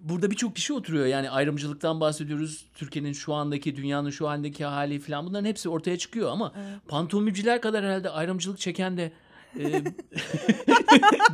burada 0.00 0.30
birçok 0.30 0.56
kişi 0.56 0.72
oturuyor. 0.72 1.06
Yani 1.06 1.30
ayrımcılıktan 1.30 2.00
bahsediyoruz. 2.00 2.66
Türkiye'nin 2.74 3.12
şu 3.12 3.34
andaki, 3.34 3.76
dünyanın 3.76 4.10
şu 4.10 4.28
andaki 4.28 4.64
hali 4.64 5.00
falan 5.00 5.26
bunların 5.26 5.44
hepsi 5.48 5.68
ortaya 5.68 5.98
çıkıyor 5.98 6.30
ama 6.30 6.52
Evet. 6.56 6.88
pantomimciler 6.88 7.60
kadar 7.60 7.84
herhalde 7.84 8.10
ayrımcılık 8.10 8.58
çeken 8.58 8.96
de 8.96 9.12
e, 9.58 9.64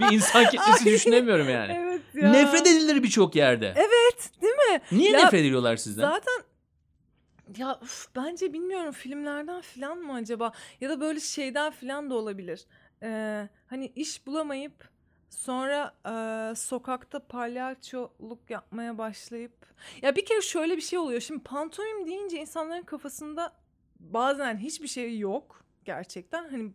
bir 0.01 0.13
insan 0.13 0.45
kitlesi 0.45 0.89
Ay. 0.89 0.95
düşünemiyorum 0.95 1.49
yani. 1.49 1.73
Evet 1.79 2.01
ya. 2.15 2.31
Nefret 2.31 2.67
edilir 2.67 3.03
birçok 3.03 3.37
yerde. 3.37 3.75
Evet 3.77 4.31
değil 4.43 4.55
mi? 4.55 4.81
Niye 4.93 5.11
Ya, 5.11 5.25
nefret 5.25 5.41
ediyorlar 5.41 5.77
sizden? 5.77 6.03
Zaten 6.03 6.43
ya 7.57 7.79
üf, 7.83 8.07
bence 8.17 8.53
bilmiyorum 8.53 8.93
filmlerden 8.93 9.61
falan 9.61 9.99
mı 9.99 10.15
acaba 10.15 10.53
ya 10.81 10.91
da 10.91 11.01
böyle 11.01 11.21
şeyden 11.21 11.73
falan 11.73 12.11
da 12.11 12.15
olabilir. 12.15 12.67
Ee, 13.03 13.49
hani 13.67 13.93
iş 13.97 14.27
bulamayıp 14.27 14.89
sonra 15.33 15.95
e, 16.07 16.55
sokakta 16.55 17.27
palyaçoluk 17.27 18.51
yapmaya 18.51 18.99
başlayıp 18.99 19.53
ya 20.03 20.17
bir 20.17 20.25
kere 20.25 20.41
şöyle 20.41 20.77
bir 20.77 20.83
şey 20.83 20.99
oluyor. 20.99 21.21
Şimdi 21.21 21.43
pantomim 21.43 22.07
deyince 22.07 22.41
insanların 22.41 22.83
kafasında 22.83 23.53
bazen 24.01 24.57
hiçbir 24.57 24.89
şey 24.89 25.19
yok 25.19 25.65
gerçekten. 25.85 26.49
Hani 26.49 26.73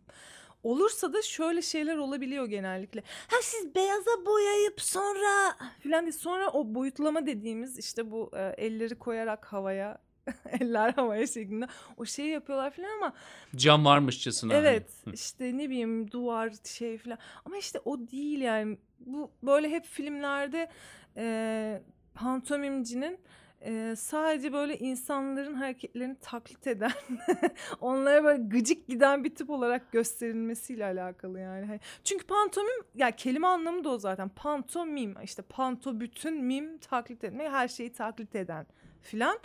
olursa 0.64 1.14
da 1.14 1.22
şöyle 1.22 1.62
şeyler 1.62 1.98
olabiliyor 1.98 2.46
genellikle. 2.46 3.04
Ha 3.28 3.36
siz 3.42 3.76
beyaza 3.76 4.26
boyayıp 4.26 4.82
sonra 4.82 5.56
filan 5.80 6.04
diye 6.04 6.12
sonra 6.12 6.50
o 6.50 6.76
boyutlama 6.76 7.26
dediğimiz 7.26 7.78
işte 7.78 8.12
bu 8.12 8.32
e, 8.34 8.54
elleri 8.58 8.96
koyarak 8.96 9.46
havaya 9.46 9.98
eller 10.60 10.94
havaya 10.94 11.28
şeklinde 11.28 11.68
o 11.98 12.06
şeyi 12.06 12.30
yapıyorlar 12.30 12.72
filan 12.72 12.90
ama 12.98 13.14
Cam 13.56 13.86
varmışçasına. 13.86 14.54
hani. 14.54 14.60
evet 14.68 14.90
Hı. 15.06 15.12
işte 15.14 15.58
ne 15.58 15.70
bileyim 15.70 16.12
duvar 16.12 16.54
şey 16.64 16.98
filan 16.98 17.18
ama 17.46 17.58
işte 17.58 17.80
o 17.86 18.00
değil 18.00 18.42
yani 18.42 18.78
bu 19.00 19.32
böyle 19.44 19.70
hep 19.70 19.86
filmlerde 19.86 20.70
e, 21.18 21.82
pantomimcinin 22.14 23.20
e, 23.62 23.96
sadece 23.98 24.54
böyle 24.54 24.78
insanların 24.78 25.54
hareketlerini 25.54 26.16
taklit 26.22 26.68
eden 26.68 26.92
onlara 27.82 28.24
böyle 28.24 28.44
gıcık 28.44 28.88
giden 28.88 29.24
bir 29.24 29.36
tip 29.36 29.50
olarak 29.50 29.92
gösterilmesiyle 29.92 30.86
alakalı 30.86 31.40
yani. 31.40 31.66
Hani- 31.66 31.80
Çünkü 32.04 32.28
pantomim 32.28 32.84
ya 32.96 33.12
kelime 33.12 33.48
anlamı 33.48 33.84
da 33.84 33.90
o 33.90 33.98
zaten. 33.98 34.30
Pantomim 34.30 35.16
işte 35.24 35.42
panto 35.42 36.00
bütün 36.00 36.44
mim 36.44 36.78
taklit 36.78 37.24
etmek 37.24 37.52
her 37.52 37.68
şeyi 37.68 37.94
taklit 37.94 38.36
eden 38.36 38.66
filan. 39.02 39.40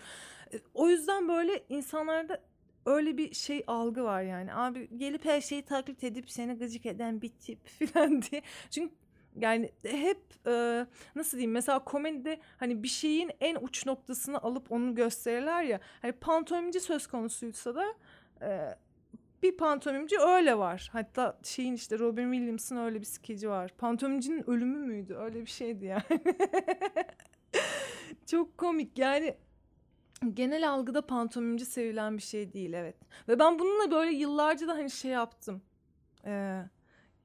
O 0.75 0.89
yüzden 0.89 1.29
böyle 1.29 1.65
insanlarda 1.69 2.41
öyle 2.87 3.17
bir 3.17 3.35
şey 3.35 3.65
algı 3.67 4.05
var 4.05 4.23
yani. 4.23 4.55
Abi 4.55 4.89
gelip 4.97 5.25
her 5.25 5.41
şeyi 5.41 5.63
taklit 5.63 6.05
edip 6.05 6.31
seni 6.31 6.55
gıcık 6.55 6.87
eden 6.87 7.23
bir 7.23 7.29
tip 7.29 7.69
filan 7.69 8.23
diye. 8.23 8.43
Çünkü 8.71 8.95
yani 9.37 9.73
hep 9.87 10.47
e, 10.47 10.87
nasıl 11.15 11.39
diyeyim 11.39 11.53
mesela 11.53 11.79
komedide 11.79 12.41
hani 12.57 12.83
bir 12.83 12.89
şeyin 12.89 13.31
en 13.41 13.57
uç 13.57 13.87
noktasını 13.87 14.43
alıp 14.43 14.73
onu 14.73 14.95
gösterirler 14.95 15.63
ya. 15.63 15.81
Hani 16.03 16.13
pantomimci 16.13 16.81
söz 16.81 17.07
konusuysa 17.07 17.75
da 17.75 17.95
e, 18.43 18.77
bir 19.43 19.57
pantomimci 19.57 20.19
öyle 20.21 20.59
var. 20.59 20.89
Hatta 20.93 21.39
şeyin 21.43 21.75
işte 21.75 21.99
Robin 21.99 22.33
Williams'ın 22.33 22.77
öyle 22.77 23.01
bir 23.01 23.07
skeci 23.07 23.51
var. 23.51 23.71
Pantomimcinin 23.79 24.51
ölümü 24.51 24.87
müydü? 24.87 25.15
Öyle 25.15 25.41
bir 25.41 25.51
şeydi 25.51 25.85
yani. 25.85 26.03
Çok 28.27 28.59
komik 28.59 28.99
yani 28.99 29.37
genel 30.35 30.71
algıda 30.71 31.07
pantomimci 31.07 31.67
sevilen 31.67 32.17
bir 32.17 32.23
şey 32.23 32.53
değil 32.53 32.73
evet. 32.73 32.97
Ve 33.29 33.39
ben 33.39 33.59
bununla 33.59 33.91
böyle 33.91 34.13
yıllarca 34.17 34.69
da 34.69 34.73
hani 34.73 34.91
şey 34.91 35.11
yaptım. 35.11 35.63
Ee, 36.27 36.63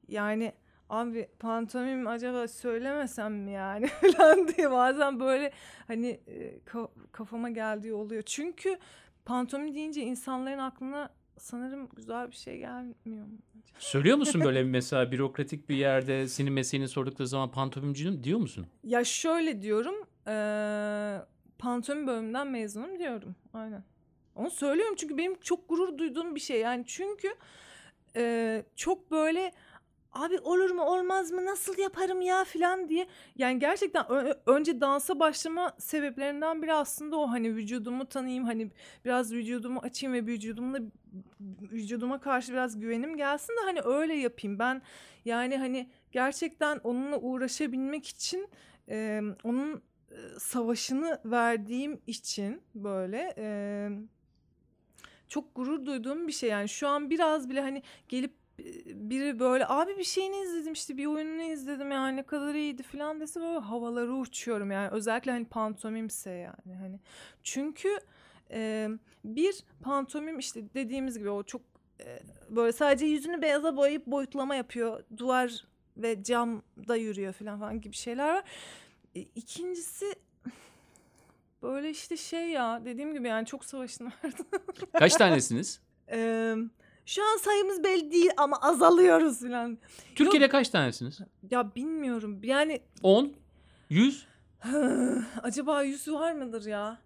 yani 0.07 0.53
abi 0.89 1.27
pantomim 1.39 2.07
acaba 2.07 2.47
söylemesem 2.47 3.33
mi 3.33 3.51
yani 3.51 3.87
falan 4.17 4.47
diye 4.47 4.71
bazen 4.71 5.19
böyle 5.19 5.51
hani 5.87 6.19
ka- 6.65 6.89
kafama 7.11 7.49
geldiği 7.49 7.93
oluyor. 7.93 8.21
Çünkü 8.21 8.77
pantomim 9.25 9.75
deyince 9.75 10.01
insanların 10.01 10.59
aklına 10.59 11.09
sanırım 11.37 11.89
güzel 11.95 12.27
bir 12.27 12.35
şey 12.35 12.57
gelmiyor 12.57 13.25
mu? 13.25 13.37
Söylüyor 13.79 14.17
musun 14.17 14.41
böyle 14.45 14.63
mesela 14.77 15.11
bürokratik 15.11 15.69
bir 15.69 15.75
yerde 15.75 16.27
senin 16.27 16.53
mesleğini 16.53 16.87
sordukları 16.87 17.27
zaman 17.27 17.51
pantomimci 17.51 18.23
diyor 18.23 18.39
musun? 18.39 18.67
Ya 18.83 19.03
şöyle 19.03 19.61
diyorum. 19.61 19.95
eee 20.27 21.21
pantomim 21.59 22.07
bölümünden 22.07 22.47
mezunum 22.47 22.99
diyorum. 22.99 23.35
Aynen. 23.53 23.83
Onu 24.35 24.49
söylüyorum 24.49 24.95
çünkü 24.97 25.17
benim 25.17 25.39
çok 25.39 25.69
gurur 25.69 25.97
duyduğum 25.97 26.35
bir 26.35 26.39
şey. 26.39 26.59
Yani 26.61 26.83
çünkü 26.87 27.27
eee, 28.15 28.65
çok 28.75 29.11
böyle 29.11 29.51
abi 30.13 30.39
olur 30.39 30.71
mu 30.71 30.81
olmaz 30.83 31.31
mı 31.31 31.45
nasıl 31.45 31.77
yaparım 31.77 32.21
ya 32.21 32.43
falan 32.43 32.89
diye. 32.89 33.07
Yani 33.35 33.59
gerçekten 33.59 34.05
önce 34.45 34.81
dansa 34.81 35.19
başlama 35.19 35.73
sebeplerinden 35.79 36.61
biri 36.63 36.73
aslında 36.73 37.17
o 37.17 37.27
hani 37.31 37.55
vücudumu 37.55 38.05
tanıyayım 38.05 38.43
hani 38.45 38.71
biraz 39.05 39.33
vücudumu 39.33 39.79
açayım 39.79 40.13
ve 40.15 40.25
vücudumla 40.25 40.79
vücuduma 41.61 42.19
karşı 42.21 42.51
biraz 42.53 42.79
güvenim 42.79 43.17
gelsin 43.17 43.53
de 43.53 43.61
hani 43.65 43.81
öyle 43.81 44.13
yapayım. 44.13 44.59
Ben 44.59 44.81
yani 45.25 45.57
hani 45.57 45.89
gerçekten 46.11 46.77
onunla 46.83 47.17
uğraşabilmek 47.17 48.07
için 48.07 48.49
e, 48.89 49.21
onun 49.43 49.75
e, 49.75 49.79
savaşını 50.39 51.19
verdiğim 51.25 52.01
için 52.07 52.61
böyle 52.75 53.33
e, 53.37 53.47
çok 55.27 55.55
gurur 55.55 55.85
duyduğum 55.85 56.27
bir 56.27 56.31
şey. 56.31 56.49
Yani 56.49 56.69
şu 56.69 56.87
an 56.87 57.09
biraz 57.09 57.49
bile 57.49 57.61
hani 57.61 57.83
gelip 58.09 58.33
biri 58.85 59.39
böyle 59.39 59.67
abi 59.67 59.97
bir 59.97 60.03
şeyini 60.03 60.41
izledim 60.41 60.73
işte 60.73 60.97
bir 60.97 61.05
oyununu 61.05 61.41
izledim 61.41 61.91
yani 61.91 62.17
ne 62.17 62.23
kadar 62.23 62.55
iyiydi 62.55 62.83
falan 62.83 63.19
dese 63.19 63.41
böyle 63.41 63.59
havalara 63.59 64.11
uçuyorum. 64.11 64.71
Yani 64.71 64.89
özellikle 64.89 65.31
hani 65.31 65.45
pantomimse 65.45 66.31
yani 66.31 66.75
hani. 66.75 66.99
Çünkü 67.43 67.99
e, 68.51 68.89
bir 69.25 69.63
pantomim 69.81 70.39
işte 70.39 70.73
dediğimiz 70.73 71.17
gibi 71.17 71.29
o 71.29 71.43
çok 71.43 71.61
e, 71.99 72.19
böyle 72.49 72.71
sadece 72.71 73.05
yüzünü 73.05 73.41
beyaza 73.41 73.77
boyayıp 73.77 74.07
boyutlama 74.07 74.55
yapıyor. 74.55 75.03
Duvar 75.17 75.65
ve 75.97 76.23
camda 76.23 76.95
yürüyor 76.95 77.33
falan 77.33 77.59
falan 77.59 77.81
gibi 77.81 77.95
şeyler 77.95 78.33
var. 78.33 78.43
E, 79.17 79.19
İkincisi 79.35 80.15
böyle 81.61 81.89
işte 81.89 82.17
şey 82.17 82.49
ya 82.49 82.81
dediğim 82.85 83.13
gibi 83.13 83.27
yani 83.27 83.45
çok 83.45 83.65
savaşını 83.65 84.11
verdim. 84.23 84.45
Kaç 84.93 85.15
tanesiniz? 85.15 85.81
Eee, 86.11 86.55
şu 87.05 87.23
an 87.23 87.37
sayımız 87.37 87.83
belli 87.83 88.11
değil 88.11 88.31
ama 88.37 88.57
azalıyoruz 88.61 89.39
falan. 89.39 89.77
Türkiye'de 90.15 90.49
kaç 90.49 90.69
tanesiniz? 90.69 91.19
Ya 91.51 91.75
bilmiyorum 91.75 92.39
yani 92.43 92.81
10? 93.03 93.33
100? 93.89 94.27
acaba 95.43 95.83
yüzü 95.83 96.13
var 96.13 96.33
mıdır 96.33 96.65
ya? 96.65 96.97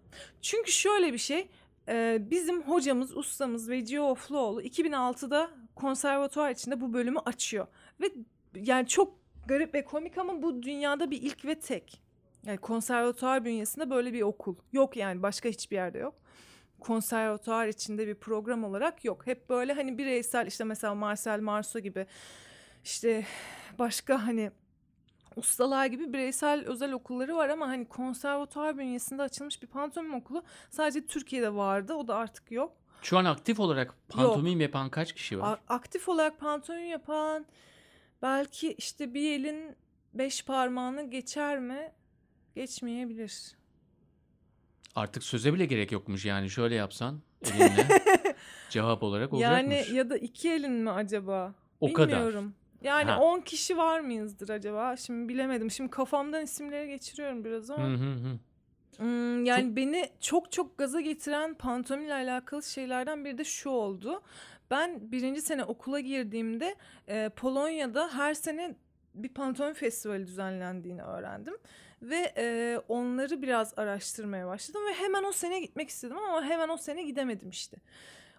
Çünkü 0.42 0.72
şöyle 0.72 1.12
bir 1.12 1.18
şey 1.18 1.48
e, 1.88 2.18
bizim 2.30 2.62
hocamız 2.62 3.16
ustamız 3.16 3.70
Vecihi 3.70 4.00
Ofluoğlu 4.00 4.62
2006'da 4.62 5.50
konservatuvar 5.74 6.50
içinde 6.50 6.80
bu 6.80 6.92
bölümü 6.92 7.18
açıyor. 7.18 7.66
Ve 8.00 8.12
yani 8.54 8.88
çok 8.88 9.14
garip 9.46 9.74
ve 9.74 9.84
komik 9.84 10.18
ama 10.18 10.42
bu 10.42 10.62
dünyada 10.62 11.10
bir 11.10 11.22
ilk 11.22 11.44
ve 11.44 11.58
tek. 11.60 12.01
Yani 12.46 12.58
konservatuvar 12.58 13.44
bünyesinde 13.44 13.90
böyle 13.90 14.12
bir 14.12 14.22
okul 14.22 14.56
yok 14.72 14.96
yani 14.96 15.22
başka 15.22 15.48
hiçbir 15.48 15.76
yerde 15.76 15.98
yok. 15.98 16.14
Konservatuvar 16.80 17.66
içinde 17.66 18.06
bir 18.06 18.14
program 18.14 18.64
olarak 18.64 19.04
yok. 19.04 19.26
Hep 19.26 19.48
böyle 19.50 19.72
hani 19.72 19.98
bireysel 19.98 20.46
işte 20.46 20.64
mesela 20.64 20.94
Marcel 20.94 21.40
Marceau 21.40 21.82
gibi 21.82 22.06
işte 22.84 23.26
başka 23.78 24.26
hani 24.26 24.50
ustalar 25.36 25.86
gibi 25.86 26.12
bireysel 26.12 26.64
özel 26.66 26.92
okulları 26.92 27.36
var 27.36 27.48
ama 27.48 27.68
hani 27.68 27.88
konservatuvar 27.88 28.78
bünyesinde 28.78 29.22
açılmış 29.22 29.62
bir 29.62 29.66
pantomim 29.66 30.14
okulu 30.14 30.42
sadece 30.70 31.06
Türkiye'de 31.06 31.54
vardı. 31.54 31.94
O 31.94 32.08
da 32.08 32.16
artık 32.16 32.50
yok. 32.50 32.72
Şu 33.02 33.18
an 33.18 33.24
aktif 33.24 33.60
olarak 33.60 33.94
pantomim 34.08 34.60
yapan 34.60 34.90
kaç 34.90 35.12
kişi 35.12 35.40
var? 35.40 35.58
A- 35.68 35.74
aktif 35.74 36.08
olarak 36.08 36.40
pantomim 36.40 36.86
yapan 36.86 37.46
belki 38.22 38.72
işte 38.72 39.14
bir 39.14 39.32
elin 39.40 39.76
beş 40.14 40.44
parmağını 40.44 41.10
geçer 41.10 41.58
mi? 41.58 41.92
Geçmeyebilir. 42.54 43.56
Artık 44.94 45.22
söze 45.22 45.54
bile 45.54 45.66
gerek 45.66 45.92
yokmuş 45.92 46.24
yani 46.24 46.50
şöyle 46.50 46.74
yapsan 46.74 47.20
elinle 47.54 47.88
cevap 48.70 49.02
olarak 49.02 49.32
olacakmış. 49.32 49.88
Yani 49.88 49.96
ya 49.96 50.10
da 50.10 50.16
iki 50.16 50.50
elin 50.50 50.72
mi 50.72 50.90
acaba? 50.90 51.54
o 51.80 51.92
kadar. 51.92 52.08
Bilmiyorum. 52.08 52.54
Yani 52.82 53.10
Ha. 53.10 53.20
10 53.20 53.40
kişi 53.40 53.76
var 53.76 54.00
mıyızdır 54.00 54.48
acaba? 54.48 54.96
Şimdi 54.96 55.28
bilemedim. 55.28 55.70
Şimdi 55.70 55.90
kafamdan 55.90 56.42
isimleri 56.42 56.88
geçiriyorum 56.88 57.44
biraz 57.44 57.70
ama. 57.70 57.84
Hı 57.84 57.94
hı 57.94 58.12
hı. 58.12 58.38
Hmm, 58.96 59.44
yani 59.44 59.76
beni 59.76 60.10
çok 60.20 60.52
çok 60.52 60.78
gaza 60.78 61.00
getiren 61.00 61.54
pantomimle 61.54 62.14
alakalı 62.14 62.62
şeylerden 62.62 63.24
biri 63.24 63.38
de 63.38 63.44
şu 63.44 63.70
oldu. 63.70 64.22
Ben 64.70 65.12
birinci 65.12 65.42
sene 65.42 65.64
okula 65.64 66.00
girdiğimde 66.00 66.76
e, 67.08 67.28
Polonya'da 67.28 68.14
her 68.14 68.34
sene 68.34 68.74
bir 69.14 69.28
pantomim 69.28 69.74
festivali 69.74 70.26
düzenlendiğini 70.26 71.02
öğrendim. 71.02 71.54
Ve 72.02 72.32
e, 72.36 72.78
onları 72.88 73.42
biraz 73.42 73.78
araştırmaya 73.78 74.46
başladım 74.46 74.82
ve 74.88 74.94
hemen 74.94 75.24
o 75.24 75.32
sene 75.32 75.60
gitmek 75.60 75.88
istedim 75.88 76.18
ama 76.18 76.44
hemen 76.44 76.68
o 76.68 76.76
sene 76.76 77.02
gidemedim 77.02 77.50
işte. 77.50 77.76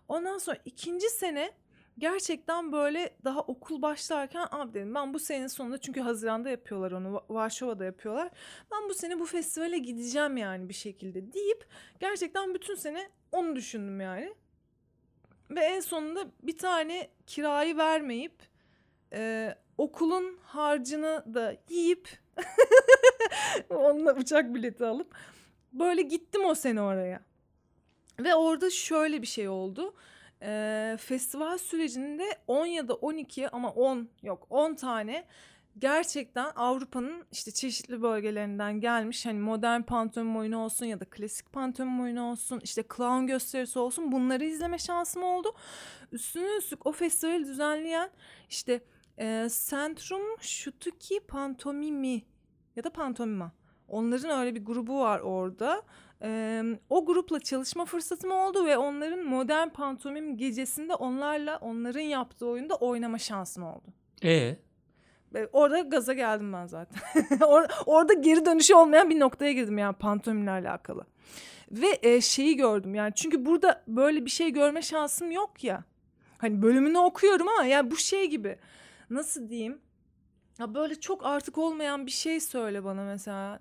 Ondan 0.08 0.38
sonra 0.38 0.58
ikinci 0.66 1.10
sene 1.10 1.52
gerçekten 1.98 2.72
böyle 2.72 3.18
daha 3.24 3.42
okul 3.42 3.82
başlarken 3.82 4.48
abi 4.52 4.74
dedim 4.74 4.96
ben 4.96 5.14
bu 5.14 5.20
senenin 5.20 5.48
sonunda 5.48 5.78
çünkü 5.78 6.02
Haziran'da 6.02 6.50
yapıyorlar 6.50 6.92
onu 6.92 7.08
Va- 7.08 7.34
Varşova'da 7.34 7.86
yapıyorlar. 7.86 8.30
Ben 8.72 8.90
bu 8.90 8.94
sene 8.94 9.20
bu 9.20 9.26
festivale 9.26 9.78
gideceğim 9.78 10.38
yani 10.38 10.70
bir 10.70 10.74
şekilde 10.74 11.34
deyip 11.34 11.68
gerçekten 12.00 12.54
bütün 12.54 12.76
sene 12.76 13.10
onu 13.32 13.56
düşündüm 13.56 14.02
yani. 14.02 14.34
Ve 15.52 15.60
en 15.60 15.80
sonunda 15.80 16.32
bir 16.44 16.58
tane 16.58 17.10
kirayı 17.28 17.78
vermeyip 17.78 18.36
e, 19.14 19.56
okulun 19.78 20.40
harcını 20.44 21.24
da 21.34 21.58
yiyip 21.70 22.23
onunla 23.70 24.16
uçak 24.16 24.56
bileti 24.56 24.86
alıp 24.86 25.16
böyle 25.74 26.02
gittim 26.02 26.46
o 26.46 26.56
sene 26.56 26.82
oraya. 26.82 27.22
Ve 28.20 28.36
orada 28.36 28.70
şöyle 28.70 29.22
bir 29.22 29.28
şey 29.28 29.48
oldu. 29.48 29.94
Ee, 30.42 30.98
festival 31.00 31.58
sürecinde 31.58 32.38
10 32.48 32.66
ya 32.66 32.88
da 32.88 32.94
12 32.94 33.50
ama 33.50 33.72
10 33.72 34.10
yok 34.24 34.48
10 34.50 34.76
tane 34.76 35.26
gerçekten 35.78 36.52
Avrupa'nın 36.56 37.26
işte 37.32 37.52
çeşitli 37.52 38.02
bölgelerinden 38.02 38.80
gelmiş 38.80 39.26
hani 39.26 39.40
modern 39.40 39.82
pantomim 39.82 40.38
oyunu 40.38 40.58
olsun 40.58 40.86
ya 40.86 41.00
da 41.00 41.06
klasik 41.06 41.52
pantomim 41.52 42.02
oyunu 42.02 42.32
olsun 42.32 42.60
işte 42.64 42.84
clown 42.98 43.26
gösterisi 43.26 43.80
olsun 43.80 44.12
bunları 44.12 44.46
izleme 44.46 44.78
şansım 44.78 45.24
oldu. 45.24 45.56
Üstüne 46.12 46.58
üstlük 46.58 46.86
o 46.86 46.92
festivali 46.92 47.46
düzenleyen 47.46 48.10
işte 48.50 48.82
e, 49.20 49.48
Centrum 49.70 50.22
Şutuki 50.42 51.20
Pantomimi 51.20 52.22
ya 52.76 52.84
da 52.84 52.90
Pantomima. 52.90 53.52
Onların 53.88 54.40
öyle 54.40 54.56
bir 54.56 54.66
grubu 54.66 55.00
var 55.00 55.20
orada. 55.20 55.82
Ee, 56.22 56.64
o 56.90 57.06
grupla 57.06 57.40
çalışma 57.40 57.86
fırsatım 57.86 58.32
oldu 58.32 58.66
ve 58.66 58.78
onların 58.78 59.26
modern 59.26 59.70
pantomim 59.70 60.38
gecesinde 60.38 60.96
onlarla 60.96 61.58
onların 61.58 62.02
yaptığı 62.02 62.48
oyunda 62.48 62.76
oynama 62.76 63.18
şansım 63.18 63.64
oldu. 63.64 63.88
E 64.24 64.56
Ve 65.34 65.50
orada 65.54 65.80
gaza 65.80 66.14
geldim 66.14 66.54
ben 66.54 66.66
zaten. 66.66 67.02
Or- 67.40 67.84
orada 67.86 68.14
geri 68.14 68.46
dönüşü 68.46 68.76
olmayan 68.76 69.10
bir 69.10 69.20
noktaya 69.20 69.54
girdim 69.54 69.78
yani 69.78 69.96
pantomimle 69.96 70.52
alakalı. 70.52 71.06
Ve 71.72 72.00
e, 72.04 72.22
şeyi 72.22 72.56
gördüm 72.58 72.96
yani 72.96 73.12
çünkü 73.16 73.46
burada 73.46 73.84
böyle 73.88 74.26
bir 74.26 74.30
şey 74.30 74.50
görme 74.52 74.82
şansım 74.82 75.32
yok 75.32 75.64
ya. 75.64 75.84
Hani 76.38 76.62
bölümünü 76.62 76.98
okuyorum 76.98 77.48
ama 77.48 77.66
yani 77.66 77.92
bu 77.92 77.98
şey 77.98 78.30
gibi. 78.30 78.58
Nasıl 79.10 79.50
diyeyim? 79.50 79.82
Ya 80.60 80.74
böyle 80.74 81.00
çok 81.00 81.26
artık 81.26 81.58
olmayan 81.58 82.06
bir 82.06 82.12
şey 82.12 82.40
söyle 82.40 82.84
bana 82.84 83.04
mesela. 83.04 83.60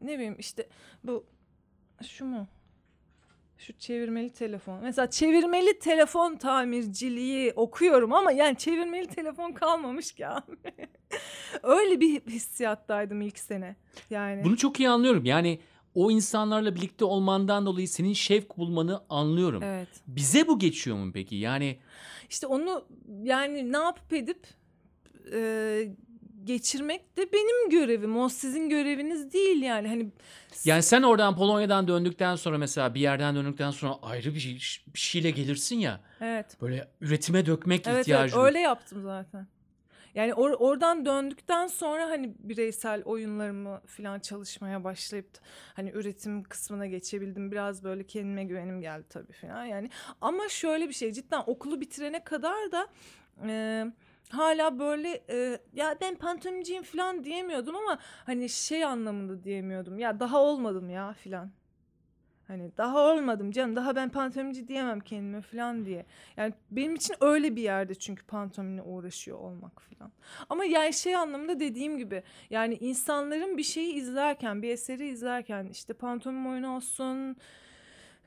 Ne 0.00 0.14
bileyim 0.14 0.36
işte 0.38 0.68
bu 1.04 1.26
şu 2.06 2.24
mu? 2.24 2.46
Şu 3.58 3.78
çevirmeli 3.78 4.30
telefon. 4.30 4.80
Mesela 4.82 5.10
çevirmeli 5.10 5.78
telefon 5.78 6.36
tamirciliği 6.36 7.52
okuyorum 7.52 8.12
ama 8.12 8.32
yani 8.32 8.56
çevirmeli 8.56 9.06
telefon 9.06 9.52
kalmamış 9.52 10.12
ki 10.12 10.28
abi. 10.28 10.56
Öyle 11.62 12.00
bir 12.00 12.20
hissiyattaydım 12.20 13.20
ilk 13.20 13.38
sene. 13.38 13.76
Yani 14.10 14.44
bunu 14.44 14.56
çok 14.56 14.80
iyi 14.80 14.88
anlıyorum. 14.88 15.24
Yani 15.24 15.60
o 15.94 16.10
insanlarla 16.10 16.76
birlikte 16.76 17.04
olmandan 17.04 17.66
dolayı 17.66 17.88
senin 17.88 18.12
şevk 18.12 18.58
bulmanı 18.58 19.02
anlıyorum. 19.08 19.62
evet. 19.62 19.88
Bize 20.06 20.46
bu 20.46 20.58
geçiyor 20.58 20.96
mu 20.96 21.10
peki? 21.14 21.36
Yani 21.36 21.78
İşte 22.30 22.46
onu 22.46 22.84
yani 23.22 23.72
ne 23.72 23.76
yapıp 23.78 24.12
edip 24.12 24.46
e, 25.32 25.88
geçirmek 26.44 27.16
de 27.16 27.32
benim 27.32 27.70
görevim. 27.70 28.16
O 28.16 28.28
sizin 28.28 28.68
göreviniz 28.68 29.32
değil 29.32 29.62
yani. 29.62 29.88
Hani 29.88 30.10
yani 30.64 30.82
sen 30.82 31.02
oradan 31.02 31.36
Polonya'dan 31.36 31.88
döndükten 31.88 32.36
sonra 32.36 32.58
mesela 32.58 32.94
bir 32.94 33.00
yerden 33.00 33.34
döndükten 33.36 33.70
sonra 33.70 33.94
ayrı 34.02 34.34
bir, 34.34 34.40
şey, 34.40 34.54
bir 34.94 34.98
şeyle 34.98 35.30
gelirsin 35.30 35.76
ya. 35.76 36.00
evet. 36.20 36.60
Böyle 36.60 36.88
üretime 37.00 37.46
dökmek 37.46 37.86
Evet, 37.86 38.00
ihtiyacı. 38.00 38.36
evet 38.36 38.46
öyle 38.46 38.58
yaptım 38.58 39.02
zaten. 39.02 39.46
Yani 40.14 40.32
or- 40.32 40.54
oradan 40.54 41.04
döndükten 41.06 41.66
sonra 41.66 42.06
hani 42.10 42.34
bireysel 42.38 43.02
oyunlarımı 43.02 43.80
falan 43.86 44.18
çalışmaya 44.20 44.84
başlayıp 44.84 45.28
hani 45.74 45.90
üretim 45.90 46.42
kısmına 46.42 46.86
geçebildim. 46.86 47.52
Biraz 47.52 47.84
böyle 47.84 48.06
kendime 48.06 48.44
güvenim 48.44 48.80
geldi 48.80 49.06
tabii 49.10 49.32
falan 49.32 49.64
yani. 49.64 49.90
Ama 50.20 50.48
şöyle 50.48 50.88
bir 50.88 50.94
şey 50.94 51.12
cidden 51.12 51.42
okulu 51.46 51.80
bitirene 51.80 52.24
kadar 52.24 52.72
da 52.72 52.86
e, 53.46 53.84
hala 54.30 54.78
böyle 54.78 55.24
e, 55.30 55.58
ya 55.72 55.96
ben 56.00 56.14
pantomimciyim 56.14 56.82
falan 56.82 57.24
diyemiyordum 57.24 57.76
ama 57.76 57.98
hani 58.26 58.48
şey 58.48 58.84
anlamında 58.84 59.44
diyemiyordum. 59.44 59.98
Ya 59.98 60.20
daha 60.20 60.42
olmadım 60.42 60.90
ya 60.90 61.14
falan. 61.24 61.50
Hani 62.48 62.70
daha 62.76 62.98
olmadım 63.12 63.50
canım 63.50 63.76
daha 63.76 63.96
ben 63.96 64.08
pantomimci 64.08 64.68
diyemem 64.68 65.00
kendime 65.00 65.40
falan 65.40 65.84
diye. 65.86 66.06
Yani 66.36 66.54
benim 66.70 66.94
için 66.94 67.14
öyle 67.20 67.56
bir 67.56 67.62
yerde 67.62 67.94
çünkü 67.94 68.26
pantomimle 68.26 68.82
uğraşıyor 68.82 69.38
olmak 69.38 69.82
falan. 69.82 70.12
Ama 70.48 70.64
yani 70.64 70.92
şey 70.92 71.16
anlamında 71.16 71.60
dediğim 71.60 71.98
gibi 71.98 72.22
yani 72.50 72.74
insanların 72.74 73.56
bir 73.58 73.62
şeyi 73.62 73.94
izlerken, 73.94 74.62
bir 74.62 74.70
eseri 74.70 75.08
izlerken 75.08 75.66
işte 75.66 75.92
pantomim 75.94 76.46
oyunu 76.46 76.76
olsun, 76.76 77.36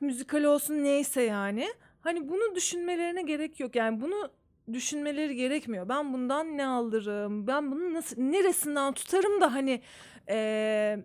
müzikal 0.00 0.44
olsun 0.44 0.74
neyse 0.74 1.22
yani. 1.22 1.68
Hani 2.00 2.28
bunu 2.28 2.54
düşünmelerine 2.54 3.22
gerek 3.22 3.60
yok. 3.60 3.76
Yani 3.76 4.00
bunu 4.00 4.30
düşünmeleri 4.72 5.36
gerekmiyor. 5.36 5.88
Ben 5.88 6.12
bundan 6.12 6.56
ne 6.56 6.66
alırım? 6.66 7.46
Ben 7.46 7.70
bunu 7.70 7.94
nasıl 7.94 8.22
neresinden 8.22 8.92
tutarım 8.92 9.40
da 9.40 9.54
hani 9.54 9.82
eee, 10.28 11.04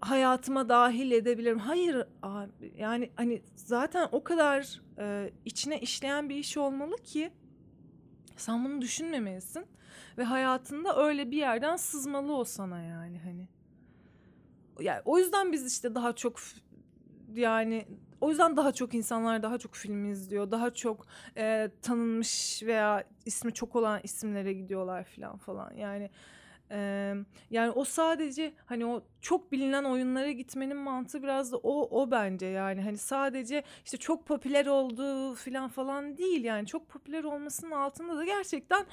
hayatıma 0.00 0.68
dahil 0.68 1.10
edebilirim. 1.10 1.58
Hayır 1.58 2.04
abi 2.22 2.72
yani 2.76 3.10
hani 3.16 3.42
zaten 3.56 4.08
o 4.12 4.24
kadar 4.24 4.80
e, 4.98 5.30
içine 5.44 5.80
işleyen 5.80 6.28
bir 6.28 6.36
iş 6.36 6.56
olmalı 6.56 6.96
ki 6.96 7.30
sen 8.36 8.64
bunu 8.64 8.80
düşünmemelisin 8.80 9.66
ve 10.18 10.24
hayatında 10.24 10.96
öyle 11.04 11.30
bir 11.30 11.36
yerden 11.36 11.76
sızmalı 11.76 12.36
o 12.36 12.44
sana 12.44 12.82
yani 12.82 13.18
hani. 13.18 13.48
Yani 14.80 15.00
o 15.04 15.18
yüzden 15.18 15.52
biz 15.52 15.72
işte 15.72 15.94
daha 15.94 16.12
çok 16.12 16.40
yani 17.34 17.86
o 18.20 18.30
yüzden 18.30 18.56
daha 18.56 18.72
çok 18.72 18.94
insanlar 18.94 19.42
daha 19.42 19.58
çok 19.58 19.74
film 19.74 20.10
izliyor. 20.10 20.50
Daha 20.50 20.70
çok 20.74 21.06
e, 21.36 21.70
tanınmış 21.82 22.62
veya 22.62 23.04
ismi 23.26 23.52
çok 23.54 23.76
olan 23.76 24.00
isimlere 24.02 24.52
gidiyorlar 24.52 25.04
falan 25.04 25.36
falan. 25.36 25.74
Yani 25.74 26.10
e, 26.70 27.14
yani 27.50 27.70
o 27.70 27.84
sadece 27.84 28.54
hani 28.66 28.86
o 28.86 29.02
çok 29.20 29.52
bilinen 29.52 29.84
oyunlara 29.84 30.30
gitmenin 30.30 30.76
mantığı 30.76 31.22
biraz 31.22 31.52
da 31.52 31.56
o 31.56 32.02
o 32.02 32.10
bence 32.10 32.46
yani 32.46 32.82
hani 32.82 32.98
sadece 32.98 33.62
işte 33.84 33.96
çok 33.96 34.26
popüler 34.26 34.66
oldu 34.66 35.34
falan 35.34 35.68
falan 35.68 36.16
değil 36.16 36.44
yani 36.44 36.66
çok 36.66 36.88
popüler 36.88 37.24
olmasının 37.24 37.70
altında 37.70 38.16
da 38.16 38.24
gerçekten 38.24 38.86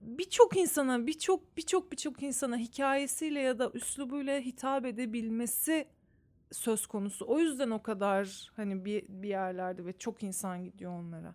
birçok 0.00 0.56
insana 0.56 1.06
birçok 1.06 1.56
birçok 1.56 1.92
birçok 1.92 2.22
insana 2.22 2.56
hikayesiyle 2.56 3.40
ya 3.40 3.58
da 3.58 3.70
üslubuyla 3.74 4.40
hitap 4.40 4.86
edebilmesi 4.86 5.86
söz 6.52 6.86
konusu. 6.86 7.24
O 7.28 7.38
yüzden 7.38 7.70
o 7.70 7.82
kadar 7.82 8.50
hani 8.56 8.84
bir, 8.84 9.04
bir 9.08 9.28
yerlerde 9.28 9.86
ve 9.86 9.92
çok 9.92 10.22
insan 10.22 10.64
gidiyor 10.64 10.92
onlara. 10.92 11.34